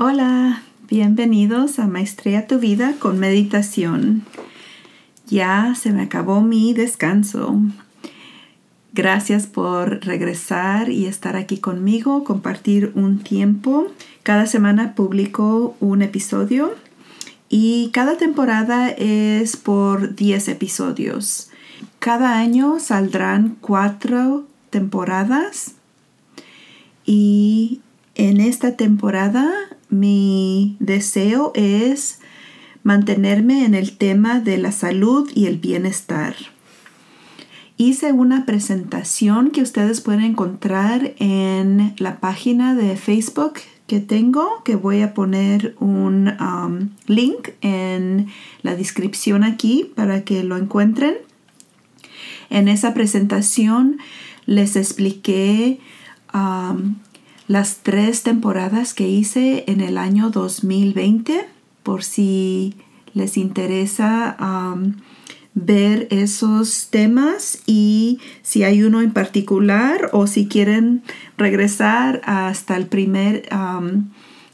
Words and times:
Hola, 0.00 0.62
bienvenidos 0.88 1.80
a 1.80 1.88
Maestría 1.88 2.46
tu 2.46 2.60
Vida 2.60 2.94
con 3.00 3.18
Meditación. 3.18 4.24
Ya 5.26 5.74
se 5.74 5.90
me 5.90 6.02
acabó 6.02 6.40
mi 6.40 6.72
descanso. 6.72 7.56
Gracias 8.92 9.48
por 9.48 10.06
regresar 10.06 10.88
y 10.88 11.06
estar 11.06 11.34
aquí 11.34 11.58
conmigo, 11.58 12.22
compartir 12.22 12.92
un 12.94 13.18
tiempo. 13.18 13.88
Cada 14.22 14.46
semana 14.46 14.94
publico 14.94 15.74
un 15.80 16.02
episodio 16.02 16.76
y 17.48 17.90
cada 17.92 18.16
temporada 18.16 18.90
es 18.90 19.56
por 19.56 20.14
10 20.14 20.46
episodios. 20.46 21.50
Cada 21.98 22.38
año 22.38 22.78
saldrán 22.78 23.56
cuatro 23.60 24.46
temporadas 24.70 25.72
y 27.04 27.80
en 28.14 28.40
esta 28.40 28.76
temporada 28.76 29.67
mi 29.90 30.76
deseo 30.80 31.52
es 31.54 32.20
mantenerme 32.82 33.64
en 33.64 33.74
el 33.74 33.96
tema 33.96 34.40
de 34.40 34.58
la 34.58 34.72
salud 34.72 35.30
y 35.34 35.46
el 35.46 35.58
bienestar. 35.58 36.34
Hice 37.76 38.12
una 38.12 38.44
presentación 38.44 39.50
que 39.50 39.62
ustedes 39.62 40.00
pueden 40.00 40.22
encontrar 40.22 41.14
en 41.18 41.94
la 41.98 42.18
página 42.18 42.74
de 42.74 42.96
Facebook 42.96 43.60
que 43.86 44.00
tengo, 44.00 44.62
que 44.64 44.76
voy 44.76 45.00
a 45.00 45.14
poner 45.14 45.76
un 45.78 46.28
um, 46.40 46.90
link 47.06 47.50
en 47.60 48.28
la 48.62 48.74
descripción 48.74 49.44
aquí 49.44 49.90
para 49.94 50.24
que 50.24 50.42
lo 50.42 50.56
encuentren. 50.56 51.14
En 52.50 52.68
esa 52.68 52.94
presentación 52.94 53.98
les 54.44 54.76
expliqué 54.76 55.80
um, 56.34 56.96
las 57.48 57.78
tres 57.78 58.22
temporadas 58.22 58.94
que 58.94 59.08
hice 59.08 59.64
en 59.66 59.80
el 59.80 59.98
año 59.98 60.30
2020, 60.30 61.46
por 61.82 62.04
si 62.04 62.74
les 63.14 63.36
interesa 63.36 64.36
ver 65.54 66.06
esos 66.10 66.88
temas 66.90 67.62
y 67.66 68.20
si 68.42 68.62
hay 68.62 68.82
uno 68.82 69.00
en 69.00 69.12
particular 69.12 70.10
o 70.12 70.26
si 70.26 70.46
quieren 70.46 71.02
regresar 71.36 72.20
hasta 72.24 72.76
el 72.76 72.86
primer 72.86 73.48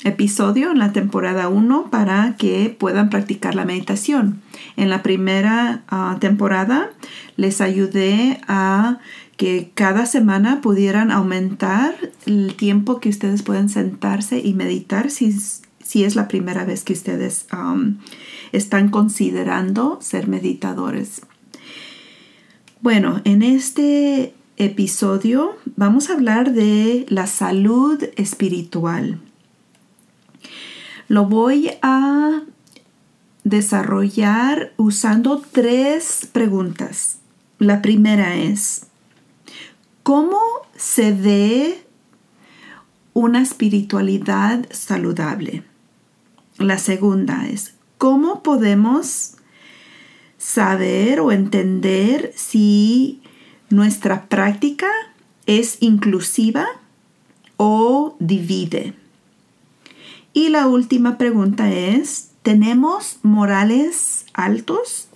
episodio 0.04 0.70
en 0.70 0.78
la 0.78 0.92
temporada 0.92 1.48
1 1.48 1.90
para 1.90 2.36
que 2.36 2.74
puedan 2.78 3.10
practicar 3.10 3.54
la 3.54 3.64
meditación. 3.64 4.40
En 4.76 4.90
la 4.90 5.02
primera 5.02 5.82
uh, 5.90 6.18
temporada 6.18 6.90
les 7.36 7.60
ayudé 7.60 8.40
a 8.46 8.98
que 9.36 9.70
cada 9.74 10.06
semana 10.06 10.60
pudieran 10.60 11.10
aumentar 11.10 11.94
el 12.26 12.54
tiempo 12.54 13.00
que 13.00 13.08
ustedes 13.08 13.42
pueden 13.42 13.68
sentarse 13.68 14.38
y 14.38 14.54
meditar 14.54 15.10
si, 15.10 15.36
si 15.82 16.04
es 16.04 16.14
la 16.14 16.28
primera 16.28 16.64
vez 16.64 16.84
que 16.84 16.92
ustedes 16.92 17.46
um, 17.52 17.98
están 18.52 18.90
considerando 18.90 19.98
ser 20.00 20.28
meditadores. 20.28 21.22
Bueno, 22.80 23.20
en 23.24 23.42
este 23.42 24.34
episodio 24.56 25.56
vamos 25.74 26.10
a 26.10 26.12
hablar 26.12 26.52
de 26.52 27.06
la 27.08 27.26
salud 27.26 28.02
espiritual. 28.16 29.20
Lo 31.08 31.26
voy 31.26 31.70
a 31.82 32.42
desarrollar 33.42 34.72
usando 34.76 35.42
tres 35.52 36.28
preguntas. 36.32 37.18
La 37.58 37.82
primera 37.82 38.36
es, 38.36 38.86
¿cómo 40.04 40.38
se 40.76 41.12
ve 41.12 41.82
una 43.14 43.42
espiritualidad 43.42 44.66
saludable? 44.70 45.64
La 46.58 46.78
segunda 46.78 47.48
es, 47.48 47.74
¿cómo 47.98 48.42
podemos 48.42 49.32
saber 50.38 51.20
o 51.20 51.32
entender 51.32 52.32
si 52.36 53.22
nuestra 53.70 54.26
práctica 54.26 54.86
es 55.46 55.78
inclusiva 55.80 56.66
o 57.56 58.14
divide? 58.20 58.92
Y 60.34 60.50
la 60.50 60.66
última 60.66 61.16
pregunta 61.16 61.72
es, 61.72 62.30
¿tenemos 62.42 63.20
morales 63.22 64.26
altos 64.34 65.08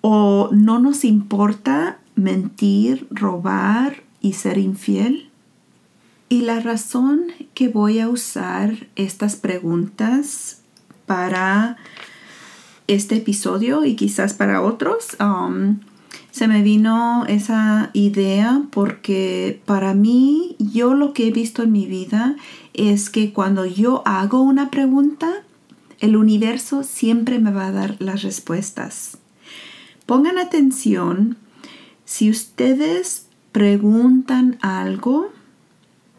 o 0.00 0.48
no 0.50 0.80
nos 0.80 1.04
importa 1.04 1.98
mentir, 2.14 3.06
robar 3.10 4.02
y 4.20 4.34
ser 4.34 4.58
infiel? 4.58 5.30
Y 6.28 6.42
la 6.42 6.60
razón 6.60 7.24
que 7.54 7.68
voy 7.68 7.98
a 7.98 8.08
usar 8.08 8.88
estas 8.96 9.36
preguntas 9.36 10.62
para 11.06 11.76
este 12.86 13.16
episodio 13.16 13.84
y 13.84 13.96
quizás 13.96 14.32
para 14.32 14.62
otros, 14.62 15.16
um, 15.20 15.80
se 16.30 16.48
me 16.48 16.62
vino 16.62 17.26
esa 17.26 17.90
idea 17.92 18.62
porque 18.70 19.60
para 19.66 19.92
mí 19.92 20.56
yo 20.58 20.94
lo 20.94 21.12
que 21.12 21.28
he 21.28 21.30
visto 21.30 21.62
en 21.62 21.72
mi 21.72 21.86
vida 21.86 22.36
es 22.72 23.10
que 23.10 23.34
cuando 23.34 23.66
yo 23.66 24.02
hago 24.06 24.40
una 24.40 24.70
pregunta, 24.70 25.30
el 26.00 26.16
universo 26.16 26.82
siempre 26.82 27.38
me 27.38 27.52
va 27.52 27.66
a 27.66 27.72
dar 27.72 27.96
las 27.98 28.22
respuestas. 28.22 29.18
Pongan 30.06 30.38
atención, 30.38 31.36
si 32.12 32.28
ustedes 32.28 33.24
preguntan 33.52 34.58
algo, 34.60 35.32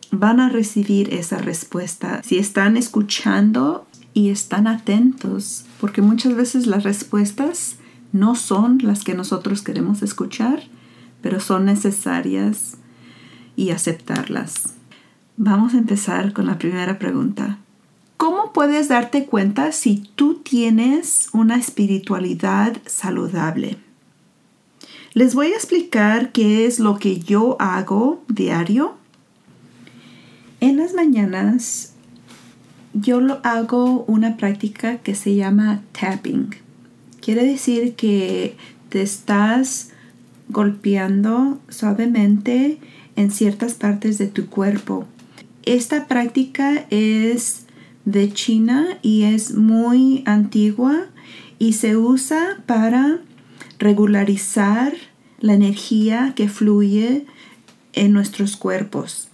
van 0.09 0.39
a 0.39 0.49
recibir 0.49 1.13
esa 1.13 1.37
respuesta. 1.37 2.23
Si 2.23 2.39
están 2.39 2.77
escuchando 2.77 3.85
y 4.11 4.29
están 4.29 4.65
atentos, 4.65 5.65
porque 5.79 6.01
muchas 6.01 6.33
veces 6.33 6.65
las 6.65 6.83
respuestas 6.83 7.75
no 8.11 8.33
son 8.33 8.79
las 8.81 9.03
que 9.03 9.13
nosotros 9.13 9.61
queremos 9.61 10.01
escuchar, 10.01 10.63
pero 11.21 11.39
son 11.39 11.65
necesarias 11.65 12.77
y 13.55 13.69
aceptarlas. 13.69 14.73
Vamos 15.37 15.75
a 15.75 15.77
empezar 15.77 16.33
con 16.33 16.47
la 16.47 16.57
primera 16.57 16.97
pregunta. 16.97 17.59
¿Cómo 18.17 18.51
puedes 18.51 18.87
darte 18.87 19.27
cuenta 19.27 19.71
si 19.71 20.09
tú 20.15 20.41
tienes 20.43 21.29
una 21.33 21.55
espiritualidad 21.57 22.77
saludable? 22.87 23.77
Les 25.13 25.35
voy 25.35 25.47
a 25.47 25.55
explicar 25.55 26.31
qué 26.31 26.65
es 26.65 26.79
lo 26.79 26.97
que 26.97 27.19
yo 27.19 27.55
hago 27.59 28.23
diario. 28.27 28.95
En 30.59 30.77
las 30.77 30.95
mañanas 30.95 31.93
yo 32.95 33.21
lo 33.21 33.39
hago 33.43 34.05
una 34.07 34.37
práctica 34.37 34.97
que 34.97 35.13
se 35.13 35.35
llama 35.35 35.83
tapping. 35.91 36.55
Quiere 37.21 37.45
decir 37.45 37.93
que 37.93 38.55
te 38.89 39.03
estás 39.03 39.91
golpeando 40.49 41.59
suavemente 41.69 42.79
en 43.15 43.29
ciertas 43.29 43.75
partes 43.75 44.17
de 44.17 44.25
tu 44.25 44.47
cuerpo. 44.47 45.05
Esta 45.63 46.07
práctica 46.07 46.85
es 46.89 47.67
de 48.05 48.33
China 48.33 48.97
y 49.03 49.23
es 49.23 49.53
muy 49.53 50.23
antigua 50.25 51.05
y 51.59 51.73
se 51.73 51.97
usa 51.97 52.63
para 52.65 53.19
regularizar 53.79 54.93
la 55.39 55.53
energía 55.53 56.33
que 56.35 56.49
fluye 56.49 57.25
en 57.93 58.13
nuestros 58.13 58.57
cuerpos. 58.57 59.29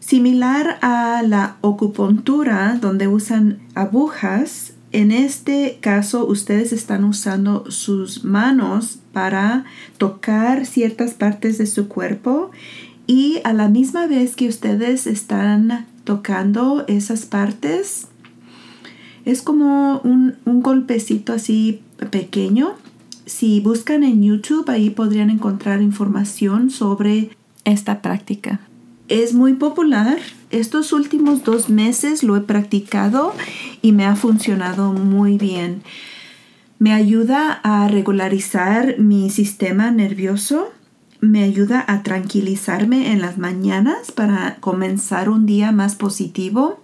Similar 0.00 0.78
a 0.80 1.22
la 1.22 1.56
acupuntura, 1.62 2.78
donde 2.80 3.08
usan 3.08 3.60
agujas, 3.74 4.72
en 4.90 5.12
este 5.12 5.78
caso, 5.82 6.26
ustedes 6.26 6.72
están 6.72 7.04
usando 7.04 7.70
sus 7.70 8.24
manos 8.24 9.00
para 9.12 9.64
tocar 9.98 10.64
ciertas 10.64 11.12
partes 11.12 11.58
de 11.58 11.66
su 11.66 11.88
cuerpo 11.88 12.50
y 13.06 13.40
a 13.44 13.52
la 13.52 13.68
misma 13.68 14.06
vez 14.06 14.34
que 14.34 14.48
ustedes 14.48 15.06
están 15.06 15.86
tocando 16.04 16.84
esas 16.88 17.26
partes, 17.26 18.06
es 19.26 19.42
como 19.42 20.00
un, 20.04 20.36
un 20.46 20.62
golpecito 20.62 21.34
así 21.34 21.82
pequeño. 22.10 22.76
Si 23.28 23.60
buscan 23.60 24.04
en 24.04 24.22
YouTube, 24.22 24.70
ahí 24.70 24.88
podrían 24.88 25.28
encontrar 25.28 25.82
información 25.82 26.70
sobre 26.70 27.28
esta 27.64 28.00
práctica. 28.00 28.60
Es 29.08 29.34
muy 29.34 29.52
popular. 29.52 30.16
Estos 30.50 30.94
últimos 30.94 31.44
dos 31.44 31.68
meses 31.68 32.22
lo 32.22 32.38
he 32.38 32.40
practicado 32.40 33.34
y 33.82 33.92
me 33.92 34.06
ha 34.06 34.16
funcionado 34.16 34.94
muy 34.94 35.36
bien. 35.36 35.82
Me 36.78 36.94
ayuda 36.94 37.52
a 37.62 37.86
regularizar 37.88 38.98
mi 38.98 39.28
sistema 39.28 39.90
nervioso, 39.90 40.72
me 41.20 41.42
ayuda 41.42 41.84
a 41.86 42.02
tranquilizarme 42.02 43.12
en 43.12 43.20
las 43.20 43.36
mañanas 43.36 44.10
para 44.10 44.56
comenzar 44.60 45.28
un 45.28 45.44
día 45.44 45.70
más 45.70 45.96
positivo 45.96 46.80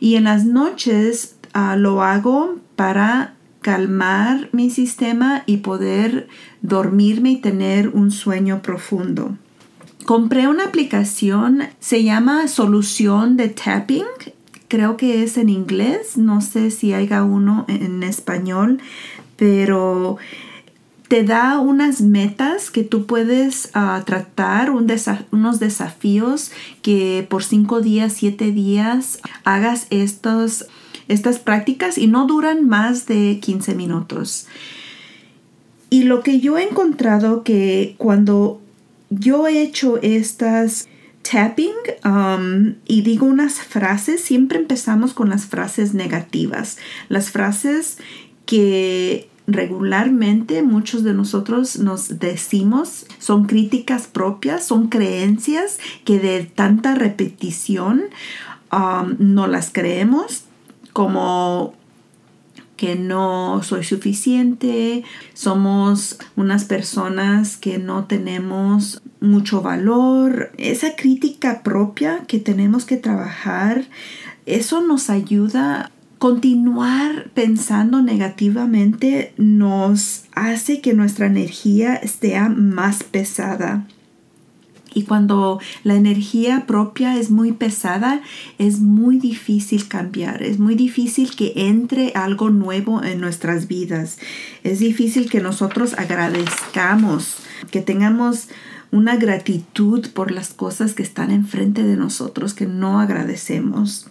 y 0.00 0.16
en 0.16 0.24
las 0.24 0.44
noches 0.44 1.36
ah, 1.52 1.76
lo 1.76 2.02
hago 2.02 2.56
para 2.74 3.35
calmar 3.66 4.48
mi 4.52 4.70
sistema 4.70 5.42
y 5.44 5.56
poder 5.56 6.28
dormirme 6.62 7.32
y 7.32 7.36
tener 7.38 7.88
un 7.88 8.12
sueño 8.12 8.62
profundo. 8.62 9.36
Compré 10.04 10.46
una 10.46 10.66
aplicación, 10.66 11.64
se 11.80 12.04
llama 12.04 12.46
Solución 12.46 13.36
de 13.36 13.48
Tapping 13.48 14.04
creo 14.68 14.96
que 14.96 15.24
es 15.24 15.36
en 15.36 15.48
inglés, 15.48 16.16
no 16.16 16.40
sé 16.40 16.70
si 16.70 16.92
haya 16.92 17.24
uno 17.24 17.64
en 17.68 18.02
español, 18.02 18.80
pero 19.36 20.16
te 21.08 21.22
da 21.22 21.60
unas 21.60 22.00
metas 22.00 22.70
que 22.70 22.82
tú 22.82 23.06
puedes 23.06 23.70
ah, 23.74 24.02
tratar, 24.04 24.70
unos 24.70 25.60
desafíos 25.60 26.50
que 26.82 27.26
por 27.28 27.44
cinco 27.44 27.80
días, 27.80 28.12
siete 28.12 28.50
días 28.50 29.20
hagas 29.44 29.86
estos, 29.90 30.66
estas 31.08 31.38
prácticas 31.38 31.98
y 31.98 32.06
no 32.06 32.26
duran 32.26 32.68
más 32.68 33.06
de 33.06 33.38
15 33.40 33.74
minutos. 33.74 34.46
Y 35.90 36.04
lo 36.04 36.22
que 36.22 36.40
yo 36.40 36.58
he 36.58 36.64
encontrado 36.64 37.44
que 37.44 37.94
cuando 37.98 38.60
yo 39.10 39.46
he 39.46 39.62
hecho 39.62 39.98
estas 40.02 40.88
tapping 41.30 41.74
um, 42.04 42.74
y 42.86 43.02
digo 43.02 43.26
unas 43.26 43.60
frases, 43.60 44.20
siempre 44.20 44.58
empezamos 44.58 45.12
con 45.12 45.28
las 45.30 45.46
frases 45.46 45.94
negativas, 45.94 46.78
las 47.08 47.30
frases 47.30 47.98
que 48.46 49.28
regularmente 49.46 50.62
muchos 50.62 51.04
de 51.04 51.14
nosotros 51.14 51.78
nos 51.78 52.18
decimos 52.18 53.06
son 53.18 53.46
críticas 53.46 54.08
propias, 54.08 54.66
son 54.66 54.88
creencias 54.88 55.78
que 56.04 56.18
de 56.18 56.44
tanta 56.44 56.94
repetición 56.94 58.02
um, 58.72 59.16
no 59.18 59.46
las 59.46 59.70
creemos 59.72 60.45
como 60.96 61.74
que 62.78 62.96
no 62.96 63.62
soy 63.62 63.84
suficiente, 63.84 65.04
somos 65.34 66.18
unas 66.36 66.64
personas 66.64 67.58
que 67.58 67.76
no 67.76 68.04
tenemos 68.04 69.02
mucho 69.20 69.60
valor. 69.60 70.52
Esa 70.56 70.96
crítica 70.96 71.62
propia 71.62 72.20
que 72.26 72.38
tenemos 72.38 72.86
que 72.86 72.96
trabajar, 72.96 73.84
eso 74.46 74.80
nos 74.80 75.10
ayuda 75.10 75.90
continuar 76.18 77.28
pensando 77.34 78.00
negativamente 78.00 79.34
nos 79.36 80.24
hace 80.32 80.80
que 80.80 80.94
nuestra 80.94 81.26
energía 81.26 82.00
sea 82.06 82.48
más 82.48 83.04
pesada. 83.04 83.86
Y 84.96 85.02
cuando 85.02 85.60
la 85.84 85.94
energía 85.94 86.64
propia 86.66 87.18
es 87.18 87.30
muy 87.30 87.52
pesada, 87.52 88.22
es 88.56 88.80
muy 88.80 89.18
difícil 89.18 89.88
cambiar, 89.88 90.42
es 90.42 90.58
muy 90.58 90.74
difícil 90.74 91.36
que 91.36 91.52
entre 91.54 92.12
algo 92.14 92.48
nuevo 92.48 93.04
en 93.04 93.20
nuestras 93.20 93.68
vidas. 93.68 94.16
Es 94.64 94.78
difícil 94.78 95.28
que 95.28 95.42
nosotros 95.42 95.92
agradezcamos, 95.98 97.36
que 97.70 97.82
tengamos 97.82 98.48
una 98.90 99.16
gratitud 99.16 100.08
por 100.14 100.30
las 100.30 100.54
cosas 100.54 100.94
que 100.94 101.02
están 101.02 101.30
enfrente 101.30 101.82
de 101.82 101.96
nosotros 101.96 102.54
que 102.54 102.64
no 102.64 102.98
agradecemos. 102.98 104.06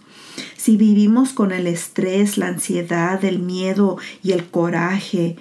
Si 0.55 0.77
vivimos 0.77 1.33
con 1.33 1.51
el 1.51 1.65
estrés, 1.65 2.37
la 2.37 2.49
ansiedad, 2.49 3.25
el 3.25 3.39
miedo 3.39 3.97
y 4.21 4.33
el 4.33 4.45
coraje, 4.45 5.35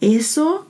eso 0.00 0.66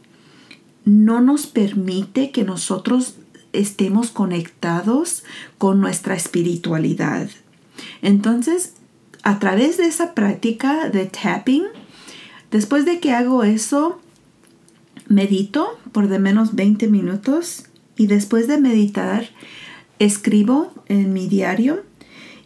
no 0.84 1.20
nos 1.20 1.46
permite 1.46 2.32
que 2.32 2.42
nosotros 2.42 3.14
estemos 3.60 4.10
conectados 4.10 5.24
con 5.58 5.80
nuestra 5.80 6.14
espiritualidad. 6.14 7.28
Entonces, 8.02 8.74
a 9.22 9.38
través 9.38 9.76
de 9.76 9.86
esa 9.86 10.14
práctica 10.14 10.88
de 10.88 11.06
tapping, 11.06 11.64
después 12.50 12.84
de 12.84 13.00
que 13.00 13.12
hago 13.12 13.42
eso, 13.42 14.00
medito 15.08 15.78
por 15.92 16.08
de 16.08 16.18
menos 16.18 16.54
20 16.54 16.88
minutos 16.88 17.64
y 17.96 18.06
después 18.06 18.46
de 18.48 18.58
meditar, 18.58 19.28
escribo 19.98 20.72
en 20.88 21.12
mi 21.12 21.26
diario 21.26 21.82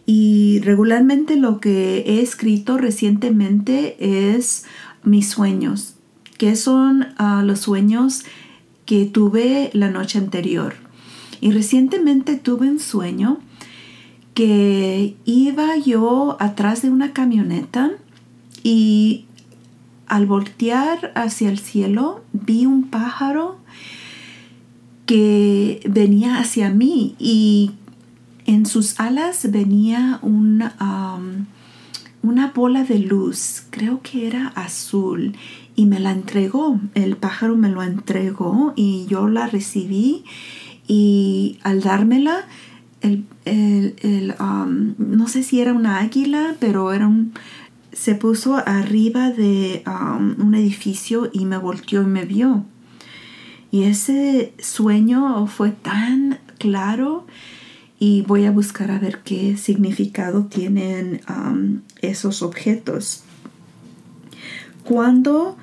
y 0.07 0.61
regularmente 0.61 1.37
lo 1.37 1.61
que 1.61 1.99
he 1.99 2.21
escrito 2.21 2.79
recientemente 2.79 3.97
es 3.99 4.65
mis 5.05 5.29
sueños, 5.29 5.95
que 6.39 6.57
son 6.57 7.09
ah, 7.17 7.43
los 7.45 7.61
sueños 7.61 8.25
que 8.87 9.05
tuve 9.05 9.71
la 9.73 9.91
noche 9.91 10.19
anterior. 10.19 10.75
Y 11.41 11.53
recientemente 11.53 12.37
tuve 12.37 12.69
un 12.69 12.81
sueño 12.81 13.39
que 14.35 15.17
iba 15.25 15.77
yo 15.77 16.37
atrás 16.41 16.83
de 16.83 16.91
una 16.91 17.13
camioneta 17.13 17.93
y 18.63 19.27
al 20.07 20.27
voltear 20.27 21.13
hacia 21.15 21.49
el 21.49 21.59
cielo 21.59 22.23
vi 22.33 22.67
un 22.67 22.91
pájaro 22.91 23.59
que 25.07 25.81
venía 25.89 26.39
hacia 26.39 26.71
mí 26.71 27.15
y 27.19 27.73
en 28.47 28.67
sus 28.67 28.99
alas 28.99 29.51
venía 29.51 30.19
una, 30.23 30.75
bola 32.55 32.85
de 32.85 32.99
luz, 32.99 33.63
creo 33.71 34.03
que 34.03 34.27
era 34.27 34.49
azul, 34.49 35.37
y 35.77 35.87
me 35.87 36.01
la 36.01 36.11
entregó, 36.11 36.81
el 36.95 37.17
pájaro 37.17 37.57
me 37.57 37.69
lo 37.69 37.83
entregó 37.83 38.73
y 38.75 39.07
yo 39.07 39.29
la 39.29 39.47
recibí 39.47 40.25
y 40.91 41.61
al 41.63 41.83
dármela, 41.83 42.49
el, 43.01 44.35
um, 44.41 44.95
no 44.99 45.29
sé 45.29 45.45
si 45.45 45.61
era 45.61 45.73
una 45.73 46.01
águila, 46.01 46.57
pero 46.59 46.93
era 46.93 47.07
un, 47.07 47.33
se 47.93 48.17
puso 48.17 48.57
arriba 48.57 49.31
de 49.31 49.85
um, 49.87 50.35
un 50.45 50.57
edificio 50.57 51.31
y 51.33 51.45
me 51.45 51.59
volteó 51.59 52.03
y 52.03 52.07
me 52.07 52.25
vio. 52.25 52.65
Y 53.71 53.85
ese 53.85 54.53
sueño 54.59 55.47
fue 55.47 55.71
tan 55.71 56.41
claro 56.59 57.25
y 58.01 58.23
voy 58.23 58.47
a 58.47 58.51
buscar 58.51 58.91
a 58.91 58.99
ver 58.99 59.21
qué 59.23 59.57
significado 59.57 60.47
tienen 60.47 61.21
um, 61.29 61.83
esos 62.03 62.43
objetos. 62.43 63.23
Cuando 64.83 65.57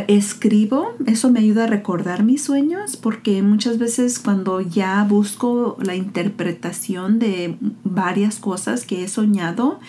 escribo, 0.00 0.94
eso 1.06 1.30
me 1.30 1.40
ayuda 1.40 1.64
a 1.64 1.66
recordar 1.66 2.22
mis 2.22 2.42
sueños 2.42 2.96
porque 2.96 3.42
muchas 3.42 3.78
veces 3.78 4.18
cuando 4.18 4.60
ya 4.60 5.04
busco 5.04 5.76
la 5.82 5.94
interpretación 5.94 7.18
de 7.18 7.56
varias 7.84 8.38
cosas 8.38 8.84
que 8.84 9.04
he 9.04 9.08
soñado, 9.08 9.80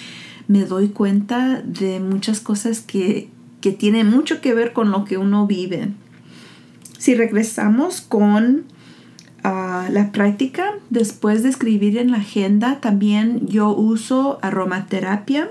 me 0.47 0.65
doy 0.65 0.89
cuenta 0.89 1.61
de 1.61 1.99
muchas 1.99 2.39
cosas 2.39 2.81
que, 2.81 3.29
que 3.61 3.71
tienen 3.71 4.09
mucho 4.09 4.41
que 4.41 4.53
ver 4.53 4.73
con 4.73 4.91
lo 4.91 5.05
que 5.05 5.17
uno 5.17 5.47
vive. 5.47 5.89
Si 6.97 7.15
regresamos 7.15 8.01
con 8.01 8.63
ah, 9.43 9.87
la 9.91 10.11
práctica, 10.11 10.73
después 10.89 11.43
de 11.43 11.49
escribir 11.49 11.97
en 11.97 12.11
la 12.11 12.17
agenda, 12.17 12.79
también 12.81 13.47
yo 13.47 13.69
uso 13.69 14.39
aromaterapia 14.41 15.49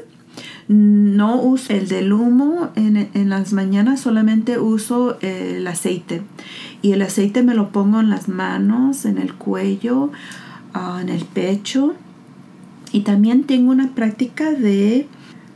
no 0.68 1.40
uso 1.40 1.72
el 1.72 1.88
del 1.88 2.12
humo 2.12 2.70
en, 2.76 3.28
las 3.28 3.52
mañanas, 3.52 4.00
solamente 4.00 4.58
uso 4.58 5.18
el 5.20 5.66
aceite. 5.66 6.22
Y 6.82 6.92
el 6.92 7.02
aceite 7.02 7.42
me 7.42 7.54
lo 7.54 7.70
pongo 7.70 8.00
en 8.00 8.10
las 8.10 8.28
manos, 8.28 9.04
en 9.04 9.18
el 9.18 9.34
cuello, 9.34 10.10
ah, 10.74 10.98
en 11.00 11.08
el 11.08 11.24
pecho. 11.24 11.94
Y 12.92 13.00
también 13.00 13.44
tengo 13.44 13.70
una 13.70 13.94
práctica 13.94 14.52
de 14.52 15.06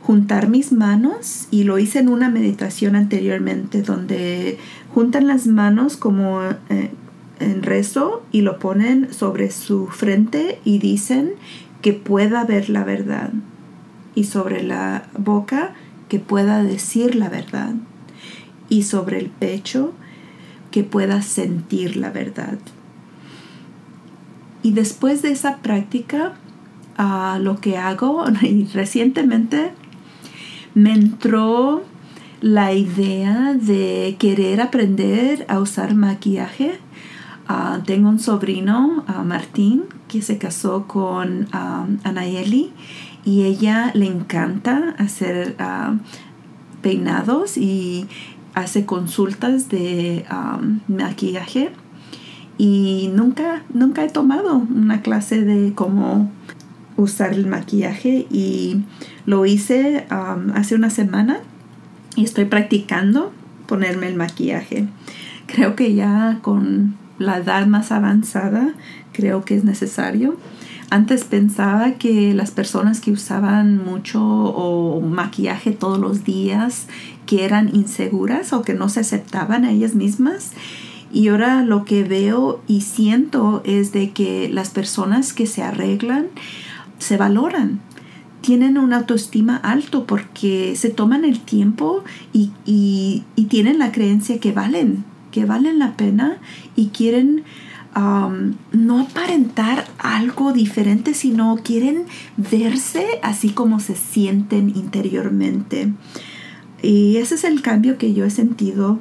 juntar 0.01 0.47
mis 0.47 0.71
manos 0.71 1.47
y 1.51 1.63
lo 1.63 1.79
hice 1.79 1.99
en 1.99 2.07
una 2.07 2.29
meditación 2.29 2.95
anteriormente 2.95 3.81
donde 3.81 4.57
juntan 4.93 5.27
las 5.27 5.47
manos 5.47 5.97
como 5.97 6.41
eh, 6.69 6.91
en 7.41 7.61
rezo 7.61 8.23
y 8.31 8.41
lo 8.41 8.57
ponen 8.57 9.13
sobre 9.13 9.51
su 9.51 9.87
frente 9.87 10.59
y 10.63 10.79
dicen 10.79 11.33
que 11.81 11.91
pueda 11.91 12.45
ver 12.45 12.69
la 12.69 12.85
verdad 12.85 13.31
y 14.17 14.23
sobre 14.23 14.63
la 14.63 15.03
boca 15.15 15.73
que 16.09 16.17
pueda 16.17 16.63
decir 16.63 17.13
la 17.13 17.29
verdad 17.29 17.75
y 18.67 18.81
sobre 18.81 19.19
el 19.19 19.29
pecho 19.29 19.93
que 20.71 20.83
pueda 20.83 21.21
sentir 21.21 21.97
la 21.97 22.09
verdad. 22.09 22.57
Y 24.63 24.71
después 24.71 25.21
de 25.21 25.29
esa 25.29 25.57
práctica, 25.57 26.33
uh, 26.97 27.39
lo 27.39 27.61
que 27.61 27.77
hago, 27.77 28.25
y 28.41 28.65
recientemente 28.73 29.69
me 30.73 30.93
entró 30.93 31.83
la 32.41 32.73
idea 32.73 33.53
de 33.53 34.15
querer 34.17 34.61
aprender 34.61 35.45
a 35.47 35.59
usar 35.59 35.93
maquillaje. 35.93 36.79
Uh, 37.47 37.83
tengo 37.83 38.09
un 38.09 38.19
sobrino, 38.19 39.05
uh, 39.07 39.23
Martín, 39.23 39.83
que 40.07 40.23
se 40.23 40.39
casó 40.39 40.87
con 40.87 41.47
Anayeli 41.51 42.71
y 43.27 43.43
ella 43.43 43.91
le 43.93 44.05
encanta 44.05 44.95
hacer 44.97 45.57
ah, 45.59 45.95
peinados 46.81 47.57
y 47.57 48.07
hace 48.53 48.85
consultas 48.85 49.67
de 49.67 50.25
maquillaje 50.87 51.71
y 52.57 53.11
nunca, 53.13 53.63
nunca 53.73 54.05
he 54.05 54.09
tomado 54.09 54.55
una 54.55 55.01
clase 55.01 55.43
de 55.43 55.73
cómo 55.73 56.31
usar 56.95 57.33
el 57.33 57.47
maquillaje 57.47 58.27
y 58.31 58.85
lo 59.25 59.45
hice 59.45 60.07
hace 60.09 60.75
una 60.75 60.89
semana 60.89 61.39
y 62.15 62.23
estoy 62.23 62.45
practicando 62.45 63.33
ponerme 63.67 64.07
el 64.07 64.15
maquillaje. 64.15 64.87
Creo 65.47 65.75
que 65.75 65.93
ya 65.95 66.39
con 66.41 66.95
la 67.19 67.39
edad 67.39 67.67
más 67.67 67.91
avanzada 67.91 68.73
creo 69.11 69.43
que 69.43 69.55
es 69.55 69.65
necesario 69.65 70.37
Antes 70.89 71.25
pensaba 71.25 71.93
que 71.93 72.33
las 72.33 72.51
personas 72.51 73.01
que 73.01 73.11
usaban 73.11 73.83
mucho 73.83 74.21
o 74.23 75.01
maquillaje 75.01 75.71
todos 75.71 75.99
los 75.99 76.23
días, 76.23 76.87
que 77.25 77.43
eran 77.43 77.75
inseguras 77.75 78.53
o 78.53 78.61
que 78.61 78.73
no 78.73 78.87
se 78.87 79.01
aceptaban 79.01 79.65
a 79.65 79.71
ellas 79.71 79.95
mismas. 79.95 80.51
Y 81.11 81.27
ahora 81.27 81.63
lo 81.63 81.83
que 81.83 82.03
veo 82.03 82.61
y 82.67 82.81
siento 82.81 83.61
es 83.65 83.91
de 83.91 84.11
que 84.11 84.49
las 84.49 84.69
personas 84.69 85.33
que 85.33 85.45
se 85.45 85.61
arreglan 85.61 86.27
se 86.99 87.17
valoran, 87.17 87.81
tienen 88.41 88.77
una 88.77 88.97
autoestima 88.97 89.57
alto 89.57 90.05
porque 90.05 90.75
se 90.75 90.89
toman 90.89 91.25
el 91.25 91.39
tiempo 91.39 92.03
y, 92.33 92.51
y, 92.65 93.23
tienen 93.49 93.79
la 93.79 93.91
creencia 93.91 94.39
que 94.39 94.51
valen, 94.51 95.03
que 95.31 95.45
valen 95.45 95.79
la 95.79 95.97
pena 95.97 96.37
y 96.75 96.87
quieren 96.87 97.43
no 97.99 98.99
aparentar 98.99 99.85
algo 99.97 100.53
diferente, 100.53 101.13
sino 101.13 101.57
quieren 101.63 102.05
verse 102.37 103.05
así 103.23 103.49
como 103.49 103.79
se 103.79 103.95
sienten 103.95 104.69
interiormente. 104.75 105.93
Y 106.81 107.17
ese 107.17 107.35
es 107.35 107.43
el 107.43 107.61
cambio 107.61 107.97
que 107.97 108.13
yo 108.13 108.25
he 108.25 108.29
sentido. 108.29 108.99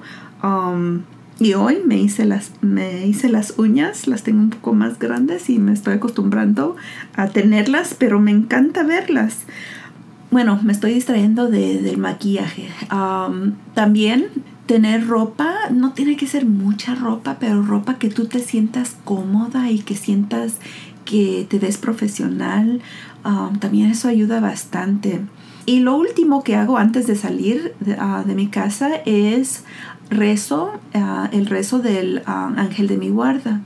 Y 1.39 1.53
hoy 1.53 1.81
me 1.85 1.99
hice, 1.99 2.25
las, 2.25 2.53
me 2.63 3.07
hice 3.07 3.29
las 3.29 3.59
uñas, 3.59 4.07
las 4.07 4.23
tengo 4.23 4.41
un 4.41 4.51
poco 4.51 4.73
más 4.73 4.99
grandes 4.99 5.51
y 5.51 5.59
me 5.59 5.73
estoy 5.73 5.95
acostumbrando 5.95 6.77
a 7.15 7.29
tenerlas, 7.29 7.95
pero 7.99 8.19
me 8.19 8.31
encanta 8.31 8.83
verlas. 8.83 9.41
Bueno, 10.31 10.59
me 10.63 10.73
estoy 10.73 10.95
distrayendo 10.95 11.49
de, 11.49 11.83
del 11.83 11.99
maquillaje. 11.99 12.69
También 13.75 14.29
tener 14.67 15.07
ropa, 15.07 15.55
no 15.71 15.93
tiene 15.93 16.17
que 16.17 16.27
ser 16.27 16.45
mucha 16.45 16.95
ropa, 16.95 17.37
pero 17.39 17.63
ropa 17.63 17.99
que 17.99 18.11
tú 18.11 18.27
te 18.27 18.41
sientas 18.41 18.97
cómoda 19.05 19.71
y 19.71 19.79
que 19.79 19.95
sientas 19.97 20.57
que 21.05 21.47
te 21.49 21.59
ves 21.59 21.79
profesional. 21.79 22.83
Um, 23.25 23.59
también 23.59 23.91
eso 23.91 24.09
ayuda 24.09 24.41
bastante. 24.41 25.23
Y 25.65 25.81
lo 25.81 25.97
último 25.97 26.45
que 26.45 26.55
hago 26.55 26.79
antes 26.79 27.07
de 27.07 27.17
salir 27.17 27.75
de, 27.81 27.97
ah, 27.99 28.25
mi 28.27 28.49
casa 28.49 28.97
es 29.05 29.65
rezo, 30.11 30.73
ah, 30.95 31.29
el 31.33 31.47
rezo 31.47 31.81
del 31.81 32.23
ah, 32.27 32.53
ángel 32.57 32.87
de 32.87 32.99
mi 32.99 33.09
guarda. 33.09 33.63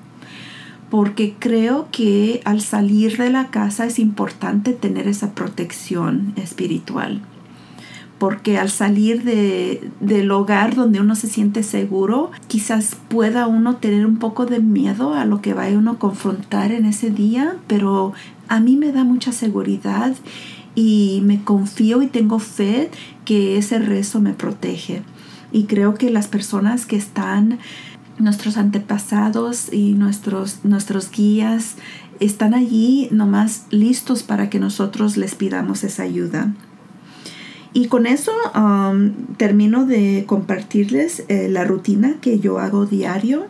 Porque 0.88 1.35
creo 1.38 1.88
que 1.92 2.40
al 2.45 2.62
salir 2.62 3.16
de 3.16 3.30
la 3.30 3.49
casa 3.49 3.87
es 3.87 3.99
importante 3.99 4.73
tener 4.73 5.09
esa 5.09 5.35
protección 5.35 6.33
espiritual. 6.37 7.23
Porque 8.20 8.58
al 8.58 8.70
salir 8.70 9.24
del 9.24 10.30
hogar 10.30 10.76
donde 10.76 11.00
uno 11.00 11.16
se 11.16 11.26
siente 11.26 11.62
seguro, 11.62 12.30
quizás 12.48 12.94
pueda 13.08 13.46
uno 13.48 13.76
tener 13.76 14.04
un 14.04 14.18
poco 14.18 14.44
de 14.46 14.60
miedo 14.60 15.14
a 15.14 15.24
lo 15.24 15.40
que 15.40 15.54
vaya 15.54 15.78
uno 15.78 15.92
a 15.92 15.98
confrontar 15.98 16.70
en 16.70 16.84
ese 16.84 17.10
día, 17.10 17.56
pero 17.66 18.12
a 18.46 18.60
mí 18.60 18.76
me 18.76 18.92
da 18.92 19.04
mucha 19.04 19.32
seguridad 19.32 20.14
y 20.74 21.22
me 21.24 21.42
confío 21.42 22.02
y 22.02 22.08
tengo 22.08 22.38
fe 22.38 22.90
que 23.24 23.56
ese 23.56 23.78
rezo 23.78 24.20
me 24.20 24.34
protege. 24.34 25.02
Y 25.50 25.64
creo 25.64 25.94
que 25.94 26.10
las 26.10 26.28
personas 26.28 26.84
que 26.84 26.96
están, 26.96 27.58
nuestros 28.18 28.58
antepasados 28.58 29.72
y 29.72 29.94
nuestros, 29.94 30.60
nuestros 30.62 31.10
guías, 31.10 31.76
están 32.20 32.52
allí 32.52 33.08
nomás 33.10 33.64
listos 33.70 34.22
para 34.22 34.50
que 34.50 34.60
nosotros 34.60 35.16
les 35.16 35.34
pidamos 35.34 35.84
esa 35.84 36.02
ayuda. 36.02 36.52
Y 37.72 37.86
con 37.86 38.06
eso 38.06 38.32
um, 38.54 39.12
termino 39.36 39.86
de 39.86 40.24
compartirles 40.26 41.24
eh, 41.28 41.48
la 41.48 41.64
rutina 41.64 42.16
que 42.20 42.40
yo 42.40 42.58
hago 42.58 42.86
diario. 42.86 43.46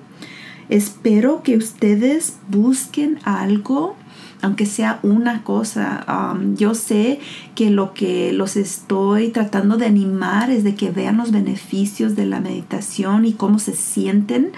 Espero 0.68 1.42
que 1.42 1.56
ustedes 1.56 2.36
busquen 2.48 3.18
algo 3.24 3.96
aunque 4.42 4.66
sea 4.66 5.00
una 5.02 5.42
cosa. 5.42 6.04
Um, 6.08 6.56
yo 6.56 6.74
sé 6.74 7.20
que 7.54 7.70
lo 7.70 7.92
que 7.94 8.32
los 8.32 8.56
estoy 8.56 9.30
tratando 9.30 9.76
de 9.76 9.86
animar 9.86 10.50
es 10.50 10.64
de 10.64 10.74
que 10.74 10.90
vean 10.90 11.18
los 11.18 11.30
beneficios 11.30 12.16
de 12.16 12.26
la 12.26 12.40
meditación 12.40 13.26
y 13.26 13.32
cómo 13.34 13.58
se 13.58 13.74
sienten. 13.74 14.52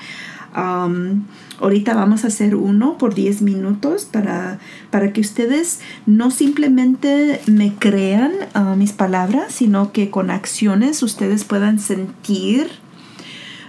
Um, 0.57 1.25
ahorita 1.63 1.95
vamos 1.95 2.25
a 2.25 2.27
hacer 2.27 2.55
uno 2.57 2.99
por 2.99 3.15
10 3.15 3.43
minutos 3.43 4.05
para, 4.05 4.59
para 4.91 5.13
que 5.13 5.21
ustedes 5.21 5.81
no 6.07 6.31
simplemente 6.31 7.41
me 7.47 7.73
crean 7.75 8.33
uh, 8.55 8.77
mis 8.77 8.93
palabras, 8.93 9.55
sino 9.55 9.93
que 9.93 10.11
con 10.11 10.31
acciones 10.31 11.03
ustedes 11.03 11.45
puedan 11.45 11.79
sentir 11.79 12.69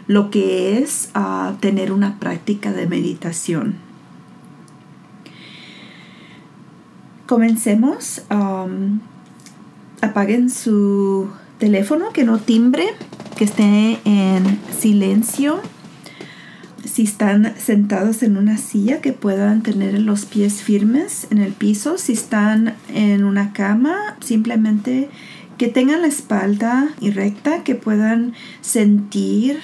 lo 0.07 0.31
que 0.31 0.79
es 0.79 1.09
uh, 1.15 1.53
tener 1.59 1.91
una 1.91 2.19
práctica 2.19 2.73
de 2.73 2.87
meditación. 2.87 3.75
Comencemos. 7.25 8.21
Apaguen 10.01 10.49
su 10.49 11.29
teléfono, 11.57 12.11
que 12.11 12.25
no 12.25 12.39
timbre, 12.39 12.85
que 13.37 13.45
esté 13.45 13.99
en 14.03 14.59
silencio. 14.77 15.61
Si 16.93 17.01
están 17.01 17.55
sentados 17.57 18.21
en 18.21 18.37
una 18.37 18.57
silla, 18.57 19.01
que 19.01 19.13
puedan 19.13 19.63
tener 19.63 19.99
los 19.99 20.25
pies 20.25 20.61
firmes 20.61 21.25
en 21.31 21.39
el 21.39 21.51
piso. 21.51 21.97
Si 21.97 22.13
están 22.13 22.75
en 22.93 23.23
una 23.23 23.51
cama, 23.51 24.15
simplemente 24.19 25.09
que 25.57 25.69
tengan 25.69 26.03
la 26.03 26.07
espalda 26.07 26.89
y 27.01 27.09
recta, 27.09 27.63
que 27.63 27.73
puedan 27.73 28.33
sentir 28.61 29.59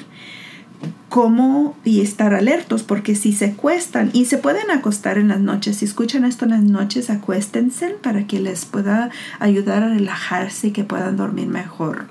cómo 1.09 1.77
y 1.85 2.01
estar 2.01 2.33
alertos, 2.33 2.81
porque 2.81 3.13
si 3.13 3.31
se 3.31 3.53
cuestan 3.53 4.09
y 4.11 4.25
se 4.25 4.39
pueden 4.39 4.71
acostar 4.71 5.19
en 5.19 5.27
las 5.27 5.39
noches, 5.39 5.77
si 5.77 5.85
escuchan 5.85 6.25
esto 6.25 6.45
en 6.45 6.51
las 6.51 6.63
noches, 6.63 7.11
acuéstense 7.11 7.89
para 8.01 8.25
que 8.25 8.39
les 8.39 8.65
pueda 8.65 9.11
ayudar 9.39 9.83
a 9.83 9.89
relajarse 9.89 10.69
y 10.69 10.71
que 10.71 10.83
puedan 10.83 11.15
dormir 11.15 11.45
mejor. 11.45 12.07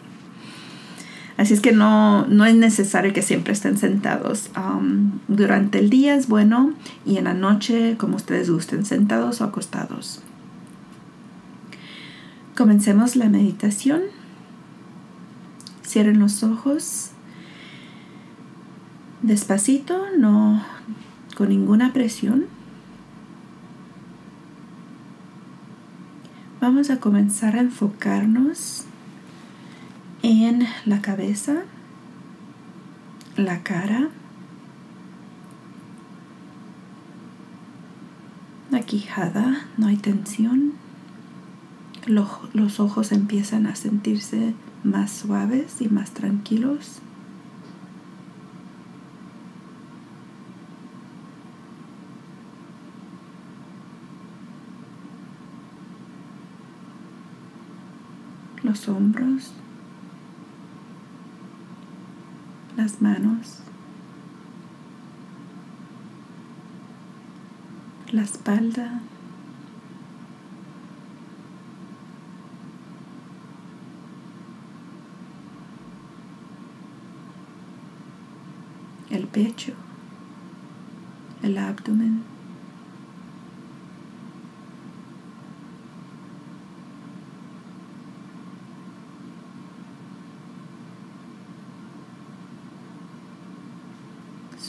Así 1.38 1.54
es 1.54 1.60
que 1.60 1.70
no, 1.70 2.26
no 2.26 2.44
es 2.44 2.56
necesario 2.56 3.12
que 3.12 3.22
siempre 3.22 3.52
estén 3.52 3.78
sentados. 3.78 4.50
Um, 4.56 5.20
durante 5.28 5.78
el 5.78 5.88
día 5.88 6.16
es 6.16 6.26
bueno 6.26 6.74
y 7.06 7.16
en 7.16 7.24
la 7.24 7.32
noche, 7.32 7.96
como 7.96 8.16
ustedes 8.16 8.50
gusten, 8.50 8.84
sentados 8.84 9.40
o 9.40 9.44
acostados. 9.44 10.20
Comencemos 12.56 13.14
la 13.14 13.28
meditación. 13.28 14.02
Cierren 15.86 16.18
los 16.18 16.42
ojos 16.42 17.12
despacito, 19.22 20.06
no 20.18 20.60
con 21.36 21.50
ninguna 21.50 21.92
presión. 21.92 22.46
Vamos 26.60 26.90
a 26.90 26.98
comenzar 26.98 27.54
a 27.54 27.60
enfocarnos 27.60 28.87
en 30.28 30.66
la 30.84 31.00
cabeza, 31.00 31.62
la 33.38 33.62
cara, 33.62 34.10
la 38.70 38.80
quijada, 38.80 39.66
no 39.78 39.86
hay 39.86 39.96
tensión. 39.96 40.74
Los, 42.04 42.78
ojos 42.78 43.12
empiezan 43.12 43.66
a 43.66 43.74
sentirse 43.74 44.52
más 44.84 45.10
suaves 45.12 45.80
y 45.80 45.88
más 45.88 46.10
tranquilos. 46.10 47.00
los 58.64 58.86
hombros, 58.88 59.54
las 62.88 63.02
manos, 63.02 63.58
la 68.10 68.22
espalda, 68.22 69.02
el 79.10 79.26
pecho, 79.26 79.74
el 81.42 81.58
abdomen. 81.58 82.37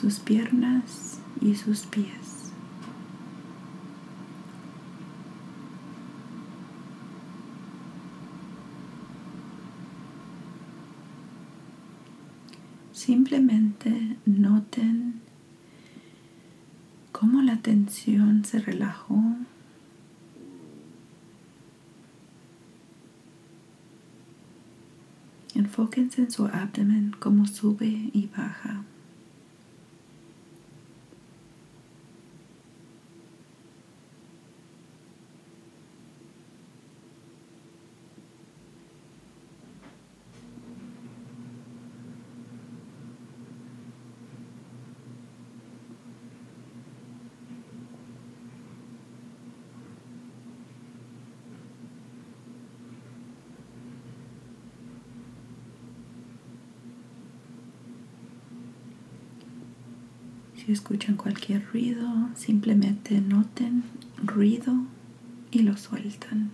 sus 0.09 0.19
piernas 0.21 1.19
y 1.39 1.53
sus 1.53 1.85
pies. 1.85 2.51
Simplemente 12.91 14.17
noten 14.25 15.21
cómo 17.11 17.43
la 17.43 17.57
tensión 17.57 18.43
se 18.45 18.59
relajó 18.59 19.23
Enfóquense 25.53 26.21
en 26.21 26.31
su 26.31 26.45
abdomen 26.47 27.15
como 27.19 27.45
sube 27.45 28.09
y 28.11 28.27
baja. 28.35 28.83
Escuchan 60.69 61.15
cualquier 61.15 61.65
ruido, 61.73 62.07
simplemente 62.35 63.19
noten 63.21 63.83
ruido 64.23 64.71
y 65.49 65.63
lo 65.63 65.75
sueltan. 65.77 66.51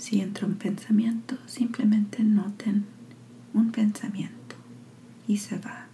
Si 0.00 0.18
entra 0.18 0.46
un 0.46 0.54
pensamiento, 0.54 1.36
simplemente 1.44 2.24
noten 2.24 2.86
un 3.52 3.70
pensamiento 3.70 4.56
y 5.28 5.36
se 5.36 5.58
va. 5.58 5.90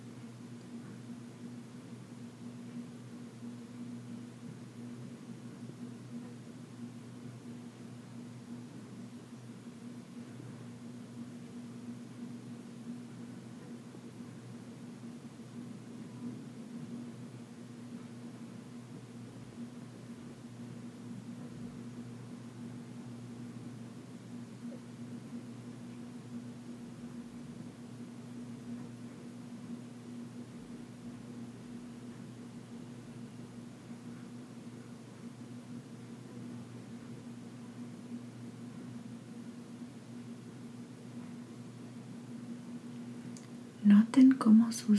Noten 43.84 44.32
su 44.72 44.98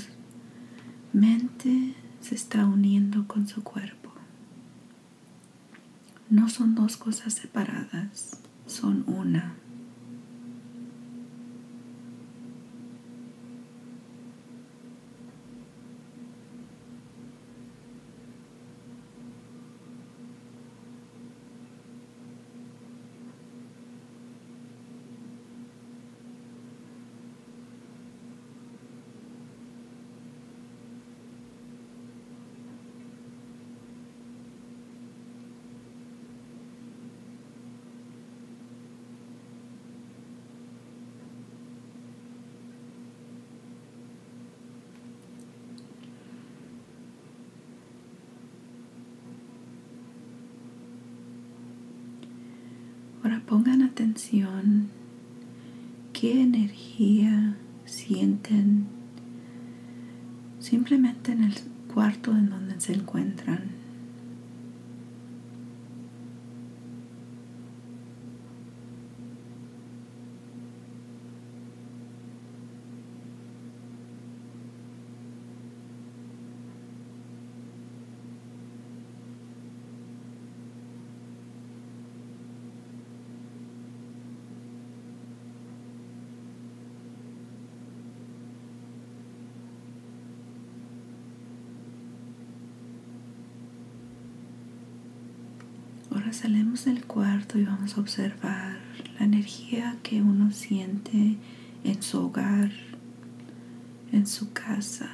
mente 1.14 1.96
se 2.22 2.36
está 2.36 2.66
uniendo 2.66 3.28
con 3.28 3.48
su 3.48 3.64
cuerpo. 3.64 4.12
No 6.30 6.50
son 6.50 6.76
dos 6.76 6.98
cosas 6.98 7.34
separadas, 7.34 8.40
son 8.66 9.04
una. 9.08 9.56
Ahora 53.24 53.42
qué 56.12 56.42
energía 56.42 57.56
sienten 57.86 58.88
simplemente 60.60 61.34
en 61.34 61.44
el 61.44 61.54
cuarto 61.94 62.32
en 62.32 62.50
donde 62.50 62.80
se 62.82 62.94
encuentran. 62.94 63.78
Ahora 96.28 96.40
salimos 96.40 96.84
del 96.84 97.06
cuarto 97.06 97.58
y 97.58 97.63
vamos 97.63 97.96
a 97.96 98.02
observar 98.02 98.76
la 99.18 99.26
energía 99.26 99.96
que 100.04 100.22
uno 100.22 100.52
siente 100.52 101.38
en 101.86 102.04
su 102.04 102.20
hogar, 102.20 102.70
en 104.12 104.28
su 104.28 104.52
casa. 104.52 105.10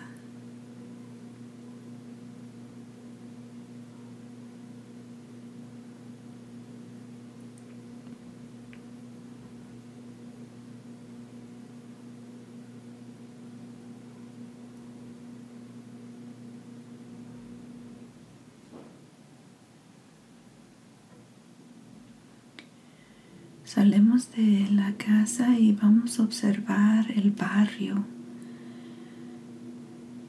Salemos 23.84 24.32
de 24.32 24.70
la 24.72 24.94
casa 24.94 25.60
y 25.60 25.74
vamos 25.74 26.18
a 26.18 26.24
observar 26.24 27.12
el 27.12 27.32
barrio, 27.32 28.06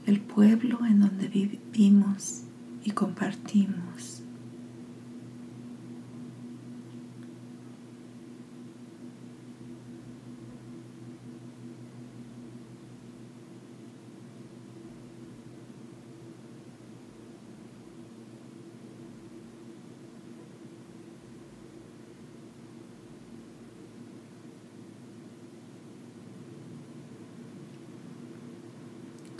el 0.07 0.19
pueblo 0.19 0.85
en 0.85 0.99
donde 0.99 1.29
vivimos 1.29 2.43
y 2.83 2.90
compartimos. 2.90 4.24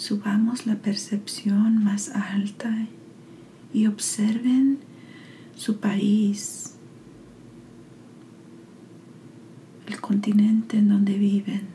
Subamos 0.04 0.66
la 0.66 0.74
percepción 0.74 1.82
más 1.82 2.10
alta 2.10 2.88
y 3.72 3.86
observen 3.86 4.80
su 5.56 5.78
país, 5.80 6.74
el 9.86 9.98
continente 10.02 10.76
en 10.76 10.90
donde 10.90 11.16
viven. 11.16 11.73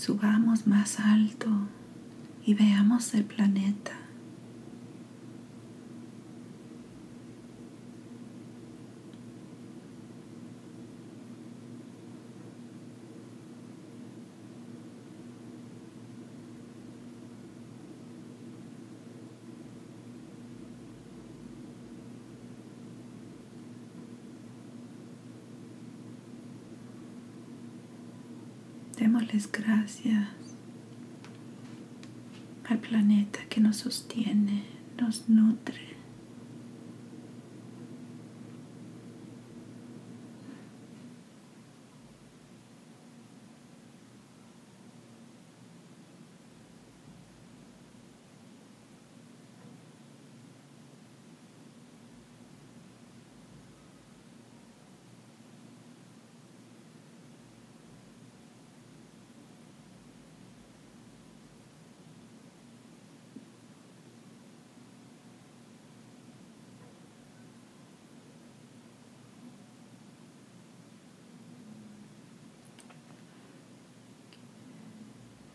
Subamos 0.00 0.66
más 0.66 0.98
alto 0.98 1.50
y 2.46 2.54
veamos 2.54 3.12
el 3.12 3.24
planeta. 3.24 3.99
Gracias 29.48 30.28
al 32.68 32.78
planeta 32.78 33.40
que 33.48 33.60
nos 33.60 33.78
sostiene, 33.78 34.64
nos 35.00 35.28
nutre. 35.30 35.80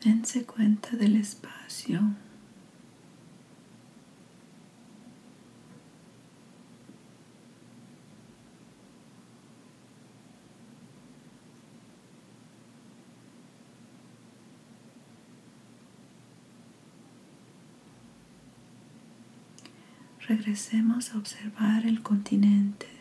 Dense 0.05 0.45
cuenta 0.45 0.95
del 0.95 1.15
espacio. 1.15 1.99
Regresemos 20.27 21.15
a 21.15 21.17
observar 21.17 21.87
el 21.87 22.03
continente. 22.03 22.94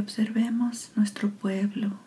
Observemos 0.00 0.90
nuestro 0.96 1.30
pueblo. 1.30 1.98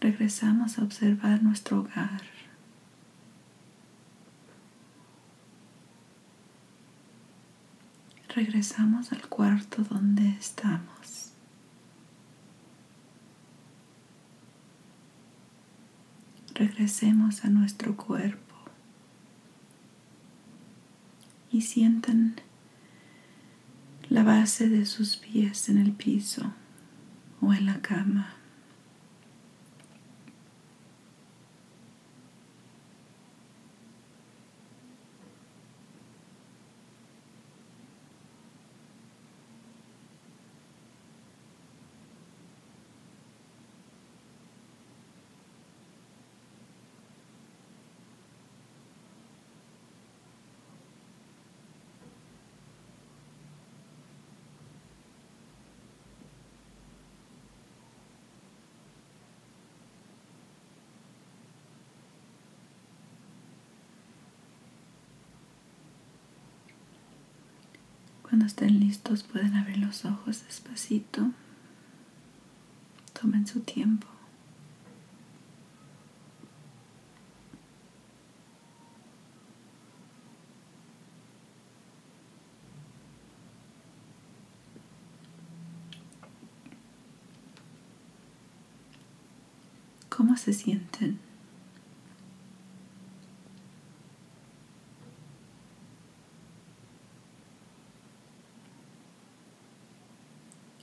Regresamos 0.00 0.78
a 0.78 0.82
observar 0.82 1.42
nuestro 1.42 1.80
hogar. 1.80 2.22
Regresamos 8.34 9.12
al 9.12 9.28
cuarto 9.28 9.82
donde 9.82 10.28
estamos. 10.30 11.32
Regresemos 16.54 17.44
a 17.44 17.48
nuestro 17.48 17.96
cuerpo 17.96 18.54
y 21.50 21.62
sientan 21.62 22.36
la 24.10 24.24
base 24.24 24.68
de 24.68 24.86
sus 24.86 25.16
pies 25.16 25.68
en 25.68 25.78
el 25.78 25.92
piso 25.92 26.52
o 27.40 27.54
en 27.54 27.66
la 27.66 27.80
cama. 27.80 28.39
Cuando 68.40 68.52
estén 68.54 68.80
listos 68.80 69.22
pueden 69.22 69.54
abrir 69.54 69.76
los 69.76 70.06
ojos 70.06 70.44
despacito. 70.46 71.30
Tomen 73.12 73.46
su 73.46 73.60
tiempo. 73.60 74.06
¿Cómo 90.08 90.38
se 90.38 90.54
sienten? 90.54 91.18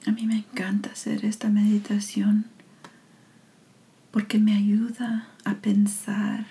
A 0.06 0.07
mí 0.18 0.26
me 0.26 0.38
encanta 0.38 0.90
hacer 0.90 1.26
esta 1.26 1.50
meditación 1.50 2.46
porque 4.10 4.40
me 4.40 4.56
ayuda 4.56 5.28
a 5.46 5.54
pensar. 5.56 6.48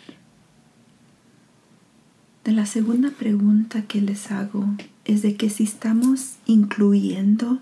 De 2.45 2.53
la 2.53 2.65
segunda 2.65 3.11
pregunta 3.11 3.83
que 3.83 4.01
les 4.01 4.31
hago 4.31 4.69
es 5.05 5.23
de 5.23 5.35
que 5.35 5.51
si 5.51 5.65
estamos 5.65 6.37
incluyendo 6.47 7.61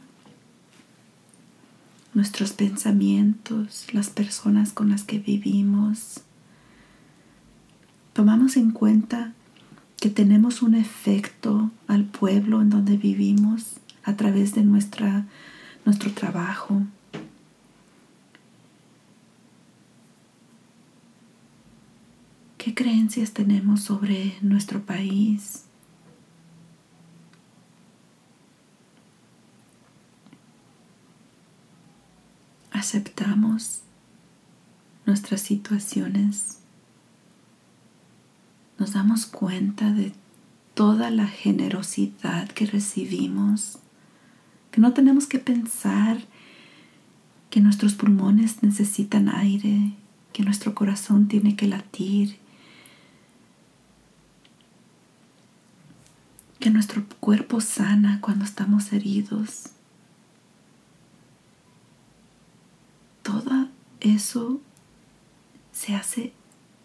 nuestros 2.12 2.52
pensamientos, 2.52 3.86
las 3.94 4.10
personas 4.10 4.74
con 4.74 4.90
las 4.90 5.04
que 5.04 5.18
vivimos, 5.18 6.20
tomamos 8.12 8.58
en 8.58 8.72
cuenta 8.72 9.32
que 9.98 10.10
tenemos 10.10 10.60
un 10.60 10.74
efecto 10.74 11.70
al 11.88 12.04
pueblo 12.04 12.60
en 12.60 12.68
donde 12.68 12.98
vivimos 12.98 13.76
a 14.02 14.16
través 14.18 14.54
de 14.54 14.64
nuestra 14.64 15.24
nuestro 15.84 16.12
trabajo. 16.12 16.82
¿Qué 22.58 22.74
creencias 22.74 23.32
tenemos 23.32 23.82
sobre 23.82 24.38
nuestro 24.40 24.80
país? 24.80 25.64
¿Aceptamos 32.70 33.82
nuestras 35.04 35.42
situaciones? 35.42 36.60
¿Nos 38.78 38.94
damos 38.94 39.26
cuenta 39.26 39.92
de 39.92 40.12
toda 40.74 41.10
la 41.10 41.26
generosidad 41.26 42.48
que 42.48 42.66
recibimos, 42.66 43.78
que 44.74 44.80
no 44.80 44.92
tenemos 44.92 45.28
que 45.28 45.38
pensar 45.38 46.18
que 47.48 47.60
nuestros 47.60 47.94
pulmones 47.94 48.64
necesitan 48.64 49.28
aire, 49.28 49.92
que 50.32 50.42
nuestro 50.42 50.74
corazón 50.74 51.28
tiene 51.28 51.54
que 51.54 51.68
latir, 51.68 52.38
que 56.58 56.70
nuestro 56.70 57.04
cuerpo 57.20 57.60
sana 57.60 58.18
cuando 58.20 58.44
estamos 58.44 58.92
heridos. 58.92 59.66
Todo 63.22 63.68
eso 64.00 64.60
se 65.70 65.94
hace 65.94 66.32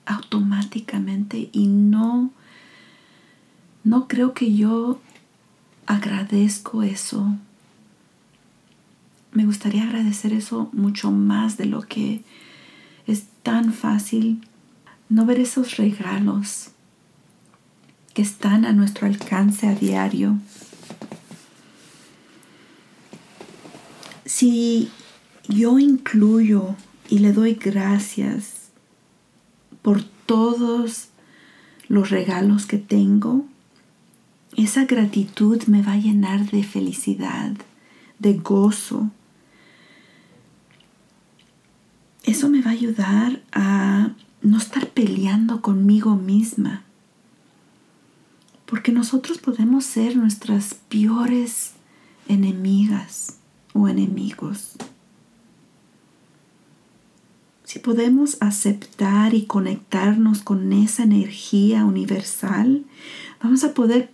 automáticamente 0.05 1.49
y 1.51 1.65
no 1.65 2.29
no 3.83 4.07
creo 4.07 4.35
que 4.35 4.53
yo 4.53 5.01
agradezco 5.87 6.83
eso. 6.83 7.35
Me 9.39 9.45
gustaría 9.45 9.83
agradecer 9.83 10.33
eso 10.33 10.69
mucho 10.73 11.11
más 11.11 11.55
de 11.55 11.63
lo 11.63 11.83
que 11.83 12.23
es 13.07 13.23
tan 13.41 13.71
fácil 13.71 14.45
no 15.07 15.25
ver 15.25 15.39
esos 15.39 15.77
regalos 15.77 16.71
que 18.13 18.21
están 18.21 18.65
a 18.65 18.73
nuestro 18.73 19.07
alcance 19.07 19.65
a 19.65 19.75
diario. 19.75 20.37
Si 24.25 24.91
yo 25.47 25.79
incluyo 25.79 26.75
y 27.07 27.19
le 27.19 27.31
doy 27.31 27.53
gracias 27.53 28.71
por 29.81 30.03
todos 30.25 31.07
los 31.87 32.09
regalos 32.09 32.65
que 32.65 32.77
tengo, 32.77 33.45
esa 34.57 34.83
gratitud 34.83 35.63
me 35.67 35.81
va 35.81 35.93
a 35.93 35.97
llenar 35.97 36.51
de 36.51 36.61
felicidad, 36.65 37.53
de 38.19 38.33
gozo. 38.33 39.11
Eso 42.29 42.47
me 42.47 42.61
va 42.61 42.69
a 42.69 42.73
ayudar 42.73 43.41
a 43.51 44.11
no 44.43 44.57
estar 44.59 44.87
peleando 44.89 45.63
conmigo 45.63 46.15
misma. 46.15 46.83
Porque 48.67 48.91
nosotros 48.91 49.39
podemos 49.39 49.83
ser 49.83 50.15
nuestras 50.15 50.75
peores 50.75 51.71
enemigas 52.27 53.37
o 53.73 53.87
enemigos. 53.87 54.73
Si 57.63 57.79
podemos 57.79 58.37
aceptar 58.41 59.33
y 59.33 59.47
conectarnos 59.47 60.43
con 60.43 60.71
esa 60.71 61.01
energía 61.01 61.83
universal, 61.83 62.85
vamos 63.41 63.63
a 63.63 63.73
poder 63.73 64.11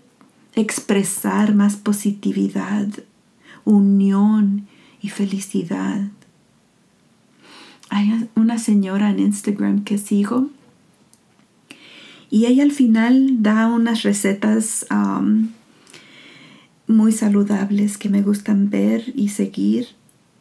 expresar 0.53 1.53
más 1.53 1.75
positividad, 1.75 2.87
unión 3.65 4.67
y 5.01 5.09
felicidad. 5.09 6.14
Hay 7.89 8.29
una 8.35 8.57
señora 8.57 9.09
en 9.09 9.19
Instagram 9.19 9.83
que 9.83 9.97
sigo 9.97 10.49
y 12.29 12.47
ella 12.47 12.63
al 12.63 12.71
final 12.71 13.43
da 13.43 13.67
unas 13.67 14.03
recetas 14.03 14.85
um, 14.91 15.49
muy 16.87 17.11
saludables 17.11 17.97
que 17.97 18.09
me 18.09 18.21
gustan 18.21 18.69
ver 18.69 19.13
y 19.15 19.29
seguir. 19.29 19.89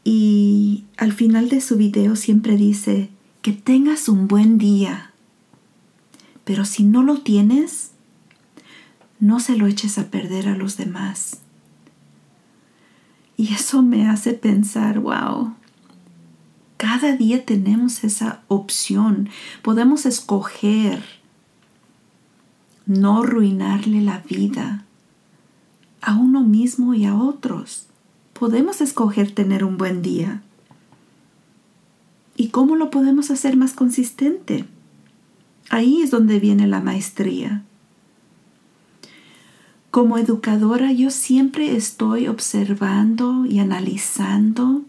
Y 0.02 0.84
al 0.96 1.12
final 1.12 1.48
de 1.48 1.60
su 1.60 1.76
video 1.76 2.16
siempre 2.16 2.56
dice, 2.56 3.10
que 3.42 3.52
tengas 3.52 4.08
un 4.08 4.26
buen 4.26 4.58
día. 4.58 5.12
Pero 6.44 6.64
si 6.64 6.82
no 6.82 7.02
lo 7.02 7.18
tienes, 7.18 7.92
no 9.20 9.38
se 9.38 9.56
lo 9.56 9.66
eches 9.66 9.98
a 9.98 10.10
perder 10.10 10.48
a 10.48 10.56
los 10.56 10.76
demás. 10.76 11.40
Y 13.36 13.52
eso 13.52 13.82
me 13.82 14.08
hace 14.08 14.32
pensar, 14.32 15.00
wow, 15.00 15.54
cada 16.84 17.16
día 17.16 17.46
tenemos 17.46 18.04
esa 18.04 18.42
opción, 18.46 19.30
podemos 19.62 20.04
escoger 20.04 21.02
no 22.84 23.22
arruinarle 23.22 24.02
la 24.02 24.18
vida 24.18 24.84
a 26.02 26.14
uno 26.14 26.42
mismo 26.42 26.92
y 26.92 27.06
a 27.06 27.14
otros. 27.14 27.86
Podemos 28.34 28.82
escoger 28.82 29.30
tener 29.30 29.64
un 29.64 29.78
buen 29.78 30.02
día. 30.02 30.42
¿Y 32.36 32.48
cómo 32.48 32.76
lo 32.76 32.90
podemos 32.90 33.30
hacer 33.30 33.56
más 33.56 33.72
consistente? 33.72 34.66
Ahí 35.70 36.02
es 36.02 36.10
donde 36.10 36.38
viene 36.38 36.66
la 36.66 36.82
maestría. 36.82 37.62
Como 39.90 40.18
educadora 40.18 40.92
yo 40.92 41.08
siempre 41.08 41.76
estoy 41.76 42.28
observando 42.28 43.46
y 43.46 43.60
analizando 43.60 44.82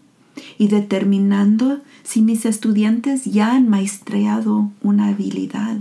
y 0.58 0.68
determinando 0.68 1.80
si 2.02 2.22
mis 2.22 2.44
estudiantes 2.44 3.24
ya 3.24 3.52
han 3.52 3.68
maestreado 3.68 4.70
una 4.82 5.08
habilidad, 5.08 5.78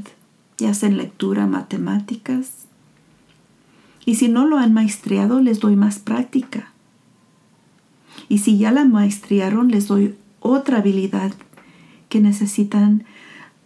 ya 0.58 0.74
sea 0.74 0.90
en 0.90 0.98
lectura, 0.98 1.48
matemáticas. 1.48 2.66
Y 4.06 4.16
si 4.16 4.28
no 4.28 4.46
lo 4.46 4.58
han 4.58 4.74
maestreado, 4.74 5.42
les 5.42 5.60
doy 5.60 5.76
más 5.76 6.00
práctica. 6.00 6.72
Y 8.30 8.40
si 8.40 8.58
ya 8.58 8.72
la 8.72 8.86
maestrearon, 8.86 9.70
les 9.70 9.88
doy 9.88 10.16
otra 10.40 10.78
habilidad 10.78 11.34
que 12.10 12.22
necesitan 12.22 13.04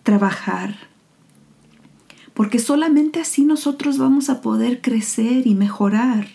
trabajar 0.04 0.90
porque 2.40 2.60
solamente 2.60 3.20
así 3.20 3.44
nosotros 3.44 3.98
vamos 3.98 4.30
a 4.30 4.40
poder 4.40 4.80
crecer 4.80 5.46
y 5.46 5.56
mejorar. 5.56 6.30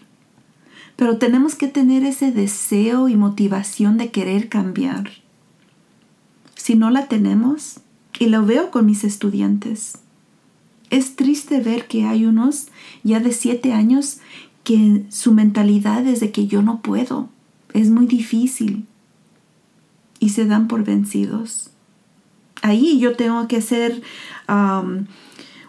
Pero 0.96 1.18
tenemos 1.18 1.54
que 1.54 1.68
tener 1.68 2.04
ese 2.04 2.30
deseo 2.30 3.08
y 3.08 3.16
motivación 3.16 3.98
de 3.98 4.10
querer 4.10 4.48
cambiar. 4.48 5.10
Si 6.54 6.76
no 6.76 6.90
la 6.90 7.08
tenemos, 7.08 7.80
y 8.18 8.26
lo 8.26 8.44
veo 8.46 8.70
con 8.70 8.86
mis 8.86 9.04
estudiantes, 9.04 9.98
es 10.90 11.16
triste 11.16 11.60
ver 11.60 11.86
que 11.88 12.04
hay 12.04 12.26
unos 12.26 12.68
ya 13.02 13.20
de 13.20 13.32
siete 13.32 13.72
años 13.72 14.18
que 14.62 15.04
su 15.10 15.32
mentalidad 15.32 16.06
es 16.06 16.20
de 16.20 16.30
que 16.30 16.46
yo 16.46 16.62
no 16.62 16.80
puedo, 16.80 17.28
es 17.72 17.90
muy 17.90 18.06
difícil 18.06 18.86
y 20.20 20.30
se 20.30 20.46
dan 20.46 20.68
por 20.68 20.84
vencidos. 20.84 21.70
Ahí 22.62 22.98
yo 22.98 23.16
tengo 23.16 23.46
que 23.46 23.60
ser 23.60 24.02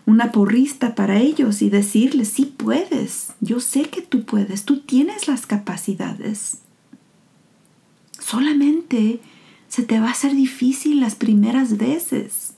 una 0.05 0.31
porrista 0.31 0.93
para 0.95 1.19
ellos 1.19 1.61
y 1.61 1.69
decirles, 1.69 2.29
sí 2.29 2.53
puedes, 2.57 3.33
yo 3.41 3.59
sé 3.59 3.89
que 3.89 4.01
tú 4.01 4.23
puedes, 4.23 4.63
tú 4.63 4.79
tienes 4.79 5.27
las 5.27 5.47
capacidades. 5.47 6.59
Solamente 8.19 9.19
se 9.67 9.83
te 9.83 9.99
va 9.99 10.07
a 10.07 10.11
hacer 10.11 10.35
difícil 10.35 10.99
las 10.99 11.15
primeras 11.15 11.77
veces, 11.77 12.53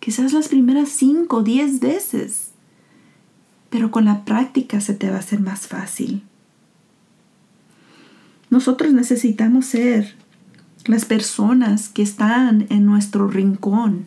quizás 0.00 0.32
las 0.32 0.48
primeras 0.48 0.88
cinco 0.88 1.38
o 1.38 1.42
diez 1.42 1.80
veces, 1.80 2.50
pero 3.70 3.90
con 3.90 4.04
la 4.04 4.24
práctica 4.24 4.80
se 4.80 4.94
te 4.94 5.10
va 5.10 5.16
a 5.16 5.20
hacer 5.20 5.40
más 5.40 5.68
fácil. 5.68 6.22
Nosotros 8.50 8.92
necesitamos 8.92 9.66
ser 9.66 10.16
las 10.86 11.04
personas 11.04 11.88
que 11.88 12.02
están 12.02 12.66
en 12.68 12.84
nuestro 12.84 13.28
rincón, 13.28 14.06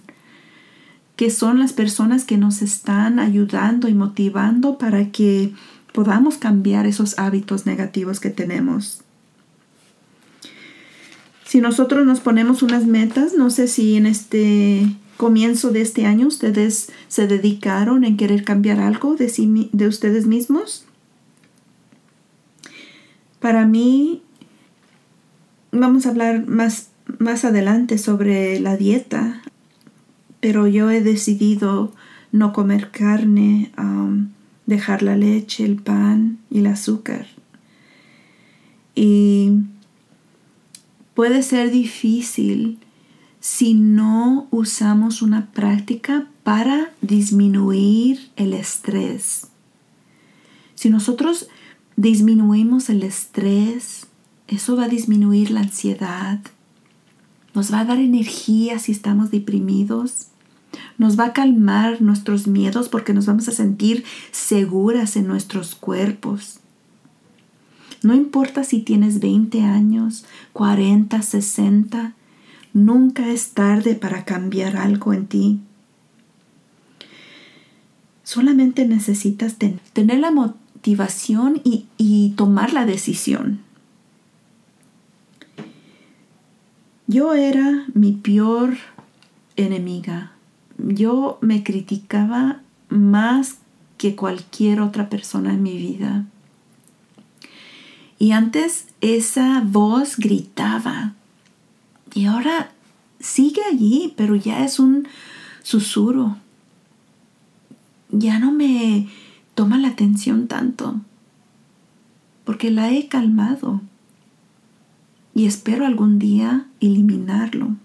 que 1.23 1.29
son 1.29 1.57
las 1.57 1.71
personas 1.71 2.25
que 2.25 2.35
nos 2.35 2.61
están 2.61 3.17
ayudando 3.17 3.87
y 3.87 3.93
motivando 3.93 4.77
para 4.77 5.09
que 5.09 5.53
podamos 5.93 6.35
cambiar 6.37 6.85
esos 6.85 7.17
hábitos 7.17 7.65
negativos 7.65 8.19
que 8.19 8.29
tenemos. 8.29 9.03
Si 11.45 11.61
nosotros 11.61 12.05
nos 12.05 12.19
ponemos 12.19 12.61
unas 12.61 12.85
metas, 12.85 13.35
no 13.35 13.51
sé 13.51 13.69
si 13.69 13.95
en 13.95 14.05
este 14.05 14.85
comienzo 15.15 15.71
de 15.71 15.79
este 15.79 16.05
año 16.05 16.27
ustedes 16.27 16.91
se 17.07 17.25
dedicaron 17.25 18.03
en 18.03 18.17
querer 18.17 18.43
cambiar 18.43 18.81
algo 18.81 19.15
de, 19.15 19.31
de 19.71 19.87
ustedes 19.87 20.27
mismos. 20.27 20.83
Para 23.39 23.65
mí, 23.65 24.23
vamos 25.71 26.05
a 26.05 26.09
hablar 26.09 26.45
más, 26.47 26.89
más 27.17 27.45
adelante 27.45 27.97
sobre 27.97 28.59
la 28.59 28.75
dieta 28.75 29.41
pero 30.43 30.67
yo 30.67 30.91
he 30.91 30.99
decidido 30.99 31.93
no 32.33 32.51
comer 32.51 32.91
carne, 32.91 33.71
dejar 34.65 35.01
la 35.01 35.15
leche, 35.15 35.63
el 35.63 35.77
pan 35.77 36.37
y 36.49 36.59
el 36.59 36.67
azúcar. 36.67 37.27
Y 38.93 39.51
puede 41.13 41.43
ser 41.43 41.71
difícil 41.71 42.77
si 43.39 43.73
no 43.73 44.49
usamos 44.51 45.21
una 45.21 45.49
práctica 45.53 46.27
para 46.43 46.91
disminuir 46.99 48.29
el 48.35 48.53
estrés. 48.53 49.47
Si 50.75 50.89
nosotros 50.89 51.47
disminuimos 51.95 52.89
el 52.89 53.03
estrés, 53.03 54.07
eso 54.49 54.75
va 54.75 54.83
a 54.83 54.89
disminuir 54.89 55.51
la 55.51 55.61
ansiedad, 55.61 56.41
nos 57.53 57.71
va 57.71 57.79
a 57.79 57.85
dar 57.85 57.99
energía 57.99 58.77
si 58.79 58.91
estamos 58.91 59.31
deprimidos 59.31 60.27
Nos 60.97 61.19
va 61.19 61.25
a 61.25 61.33
calmar 61.33 62.01
nuestros 62.01 62.47
miedos 62.47 62.89
porque 62.89 63.13
nos 63.13 63.25
vamos 63.25 63.47
a 63.47 63.51
sentir 63.51 64.03
seguras 64.31 65.15
en 65.15 65.27
nuestros 65.27 65.75
cuerpos. 65.75 66.59
No 68.03 68.13
importa 68.13 68.63
si 68.63 68.79
tienes 68.79 69.19
20 69.19 69.61
años, 69.61 70.25
40, 70.51 71.21
60, 71.21 72.13
nunca 72.73 73.29
es 73.29 73.51
tarde 73.51 73.95
para 73.95 74.25
cambiar 74.25 74.75
algo 74.75 75.13
en 75.13 75.27
ti. 75.27 75.59
Solamente 78.23 78.85
necesitas 78.85 79.55
tener 79.57 80.19
la 80.19 80.31
motivación 80.31 81.61
y, 81.63 81.85
y 81.97 82.31
tomar 82.31 82.73
la 82.73 82.85
decisión. 82.85 83.61
Yo 87.07 87.33
era 87.33 87.85
mi 87.93 88.13
peor 88.13 88.75
enemiga. 89.55 90.32
Yo 90.77 91.37
me 91.41 91.63
criticaba 91.63 92.61
más 92.89 93.57
que 93.97 94.15
cualquier 94.15 94.81
otra 94.81 95.09
persona 95.09 95.53
en 95.53 95.63
mi 95.63 95.77
vida. 95.77 96.25
Y 98.19 98.31
antes 98.31 98.87
esa 99.01 99.61
voz 99.65 100.17
gritaba. 100.17 101.13
Y 102.13 102.25
ahora 102.25 102.71
sigue 103.19 103.61
allí, 103.69 104.13
pero 104.15 104.35
ya 104.35 104.63
es 104.63 104.79
un 104.79 105.07
susurro. 105.61 106.37
Ya 108.11 108.39
no 108.39 108.51
me 108.51 109.09
toma 109.55 109.77
la 109.77 109.89
atención 109.89 110.47
tanto. 110.47 111.01
Porque 112.45 112.71
la 112.71 112.91
he 112.91 113.07
calmado. 113.07 113.81
Y 115.33 115.45
espero 115.45 115.85
algún 115.85 116.19
día 116.19 116.67
eliminarlo. 116.79 117.75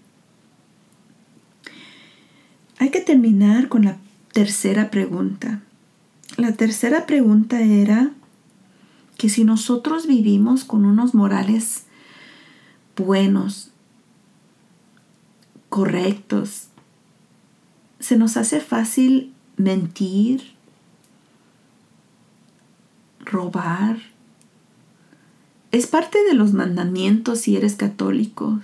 Hay 2.79 2.91
que 2.91 3.01
terminar 3.01 3.67
con 3.67 3.83
la 3.83 3.97
tercera 4.31 4.89
pregunta. 4.89 5.61
La 6.37 6.53
tercera 6.53 7.05
pregunta 7.05 7.61
era 7.61 8.11
que 9.17 9.27
si 9.27 9.43
nosotros 9.43 10.07
vivimos 10.07 10.63
con 10.63 10.85
unos 10.85 11.13
morales 11.13 11.83
buenos, 12.95 13.71
correctos, 15.67 16.69
se 17.99 18.17
nos 18.17 18.37
hace 18.37 18.61
fácil 18.61 19.33
mentir, 19.57 20.53
robar. 23.19 23.97
Es 25.71 25.85
parte 25.85 26.17
de 26.23 26.33
los 26.33 26.53
mandamientos 26.53 27.41
si 27.41 27.57
eres 27.57 27.75
católico, 27.75 28.61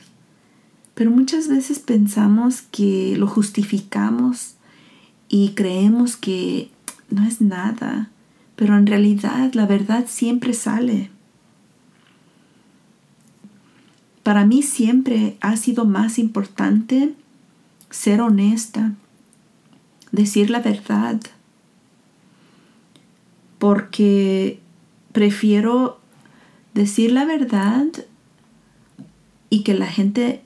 pero 0.96 1.12
muchas 1.12 1.48
veces 1.48 1.78
pensamos 1.78 2.64
que 2.64 3.16
lo 3.18 3.28
justificamos 3.28 4.56
y 5.30 5.50
creemos 5.50 6.18
que 6.18 6.72
no 7.10 7.26
es 7.26 7.42
nada 7.42 8.10
pero 8.56 8.78
en 8.78 8.88
realidad 8.88 9.54
la 9.54 9.66
verdad 9.66 10.06
siempre 10.08 10.54
sale. 10.54 11.10
Para 14.24 14.46
mí 14.46 14.64
siempre 14.64 15.38
ha 15.42 15.56
sido 15.58 15.86
más 15.86 16.18
importante 16.18 17.14
ser 17.90 18.22
honesta, 18.22 18.94
decir 20.12 20.50
la 20.50 20.62
verdad, 20.62 21.20
porque 23.60 24.60
prefiero 25.12 26.00
decir 26.74 27.12
la 27.12 27.26
verdad 27.26 27.86
y 29.50 29.64
que 29.64 29.74
la 29.76 29.86
gente 29.86 30.42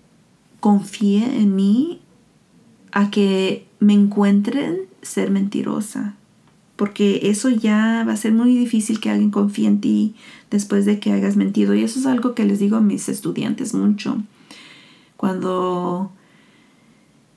confíe 0.59 1.39
en 1.39 1.55
mí 1.55 2.01
a 2.91 3.11
que 3.11 3.65
me 3.79 3.93
encuentren 3.93 4.81
ser 5.01 5.31
mentirosa 5.31 6.15
porque 6.79 7.19
eso 7.23 7.49
ya 7.49 8.05
va 8.07 8.13
a 8.13 8.15
ser 8.15 8.31
muy 8.31 8.57
difícil 8.57 9.01
que 9.01 9.09
alguien 9.09 9.31
confíe 9.31 9.67
en 9.67 9.81
ti 9.81 10.15
después 10.49 10.85
de 10.85 10.97
que 11.01 11.11
hayas 11.11 11.35
mentido. 11.35 11.75
Y 11.75 11.83
eso 11.83 11.99
es 11.99 12.05
algo 12.05 12.33
que 12.33 12.45
les 12.45 12.59
digo 12.59 12.77
a 12.77 12.79
mis 12.79 13.09
estudiantes 13.09 13.73
mucho. 13.73 14.23
Cuando 15.17 16.09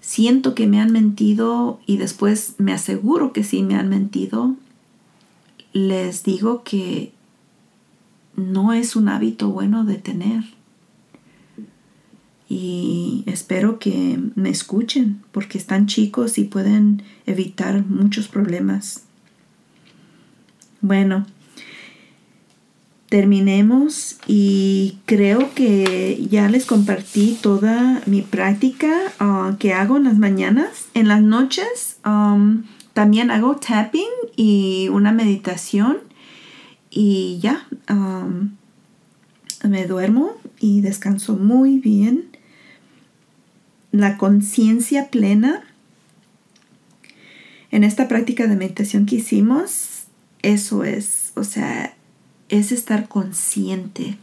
siento 0.00 0.54
que 0.54 0.68
me 0.68 0.80
han 0.80 0.92
mentido 0.92 1.80
y 1.87 1.96
después 1.96 2.54
me 2.58 2.72
aseguro 2.72 3.32
que 3.32 3.42
sí 3.42 3.64
me 3.64 3.74
han 3.74 3.88
mentido, 3.88 4.54
les 5.72 6.22
digo 6.22 6.62
que 6.62 7.12
no 8.37 8.72
es 8.72 8.94
un 8.94 9.08
hábito 9.08 9.48
bueno 9.48 9.82
de 9.82 9.96
tener. 9.96 10.44
Y 12.54 13.24
espero 13.24 13.78
que 13.78 14.20
me 14.34 14.50
escuchen 14.50 15.22
porque 15.32 15.56
están 15.56 15.86
chicos 15.86 16.36
y 16.36 16.44
pueden 16.44 17.02
evitar 17.24 17.82
muchos 17.86 18.28
problemas. 18.28 19.04
Bueno, 20.82 21.24
terminemos 23.08 24.18
y 24.26 24.98
creo 25.06 25.54
que 25.54 26.26
ya 26.30 26.50
les 26.50 26.66
compartí 26.66 27.38
toda 27.40 28.02
mi 28.04 28.20
práctica 28.20 28.92
ah, 29.18 29.56
que 29.58 29.72
hago 29.72 29.96
en 29.96 30.04
las 30.04 30.18
mañanas. 30.18 30.88
En 30.92 31.08
las 31.08 31.22
noches 31.22 31.96
um, 32.04 32.64
también 32.92 33.30
hago 33.30 33.56
tapping 33.56 34.10
y 34.36 34.90
una 34.90 35.12
meditación 35.12 36.00
y 36.90 37.38
ya 37.40 37.66
um, 37.88 38.50
me 39.66 39.86
duermo 39.86 40.32
y 40.60 40.82
descanso 40.82 41.36
muy 41.36 41.78
bien. 41.78 42.32
La 43.92 44.18
conciencia 44.18 45.09
plena 45.09 45.62
en 47.70 47.85
esta 47.85 48.09
práctica 48.09 48.46
de 48.46 48.57
meditación 48.57 49.07
que 49.07 49.16
hicimos 49.16 49.92
eso 50.42 50.85
es, 50.85 51.33
o 51.37 51.44
sea, 51.44 51.94
es 52.48 52.72
estar 52.72 53.09
consciente. 53.09 54.18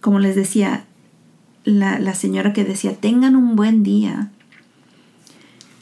Como 0.00 0.18
les 0.18 0.34
decía, 0.34 0.86
la, 1.64 2.14
señora 2.14 2.52
que 2.52 2.64
decía, 2.64 2.96
tengan 2.96 3.36
un 3.36 3.54
buen 3.54 3.82
día. 3.82 4.30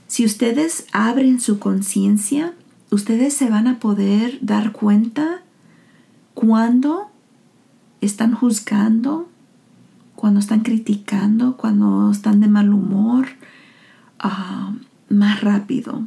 Si 0.09 0.25
ustedes 0.25 0.87
abren 0.93 1.41
su 1.41 1.59
conciencia, 1.59 2.53
ustedes 2.91 3.35
se 3.35 3.49
van 3.49 3.67
a 3.67 3.79
poder 3.79 4.39
dar 4.43 4.73
cuenta 4.73 5.43
cuando 6.35 7.11
están 8.01 8.35
juzgando, 8.35 9.29
cuando 10.23 10.39
están 10.39 10.61
criticando, 10.61 11.57
cuando 11.57 12.13
están 12.13 12.41
de 12.41 12.47
mal 12.47 12.73
humor, 12.73 13.27
ah, 14.21 14.73
más 15.09 15.41
rápido. 15.41 16.05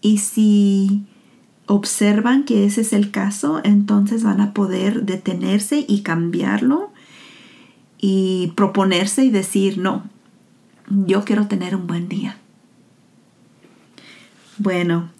Y 0.00 0.18
si 0.18 1.04
observan 1.66 2.44
que 2.44 2.64
ese 2.64 2.80
es 2.80 2.94
el 2.94 3.10
caso, 3.10 3.60
entonces 3.62 4.24
van 4.24 4.40
a 4.40 4.54
poder 4.54 5.04
detenerse 5.04 5.84
y 5.86 6.00
cambiarlo 6.00 6.92
y 7.98 8.54
proponerse 8.56 9.26
y 9.26 9.30
decir, 9.30 9.76
no, 9.76 10.04
yo 10.88 11.26
quiero 11.26 11.46
tener 11.46 11.76
un 11.76 11.86
buen 11.86 12.08
día. 12.08 12.38
Bueno, 14.56 15.10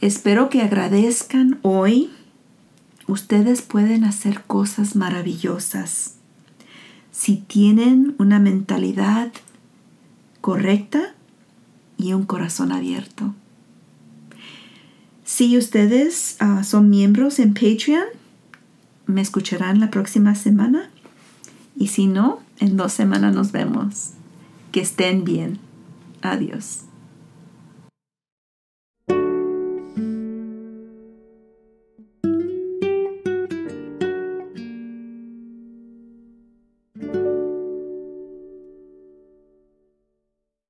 espero 0.00 0.48
que 0.48 0.62
agradezcan 0.62 1.58
hoy. 1.62 2.12
Ustedes 3.08 3.62
pueden 3.62 4.04
hacer 4.04 4.44
cosas 4.44 4.94
maravillosas 4.94 6.18
si 7.14 7.36
tienen 7.36 8.16
una 8.18 8.40
mentalidad 8.40 9.30
correcta 10.40 11.14
y 11.96 12.12
un 12.12 12.26
corazón 12.26 12.72
abierto. 12.72 13.34
Si 15.24 15.56
ustedes 15.56 16.36
ah, 16.40 16.64
son 16.64 16.90
miembros 16.90 17.38
en 17.38 17.54
Patreon, 17.54 18.04
me 19.06 19.20
escucharán 19.20 19.78
la 19.78 19.90
próxima 19.90 20.34
semana. 20.34 20.90
Y 21.76 21.86
si 21.88 22.08
no, 22.08 22.40
en 22.58 22.76
dos 22.76 22.92
semanas 22.92 23.32
nos 23.32 23.52
vemos. 23.52 24.10
Que 24.72 24.80
estén 24.80 25.24
bien. 25.24 25.60
Adiós. 26.20 26.83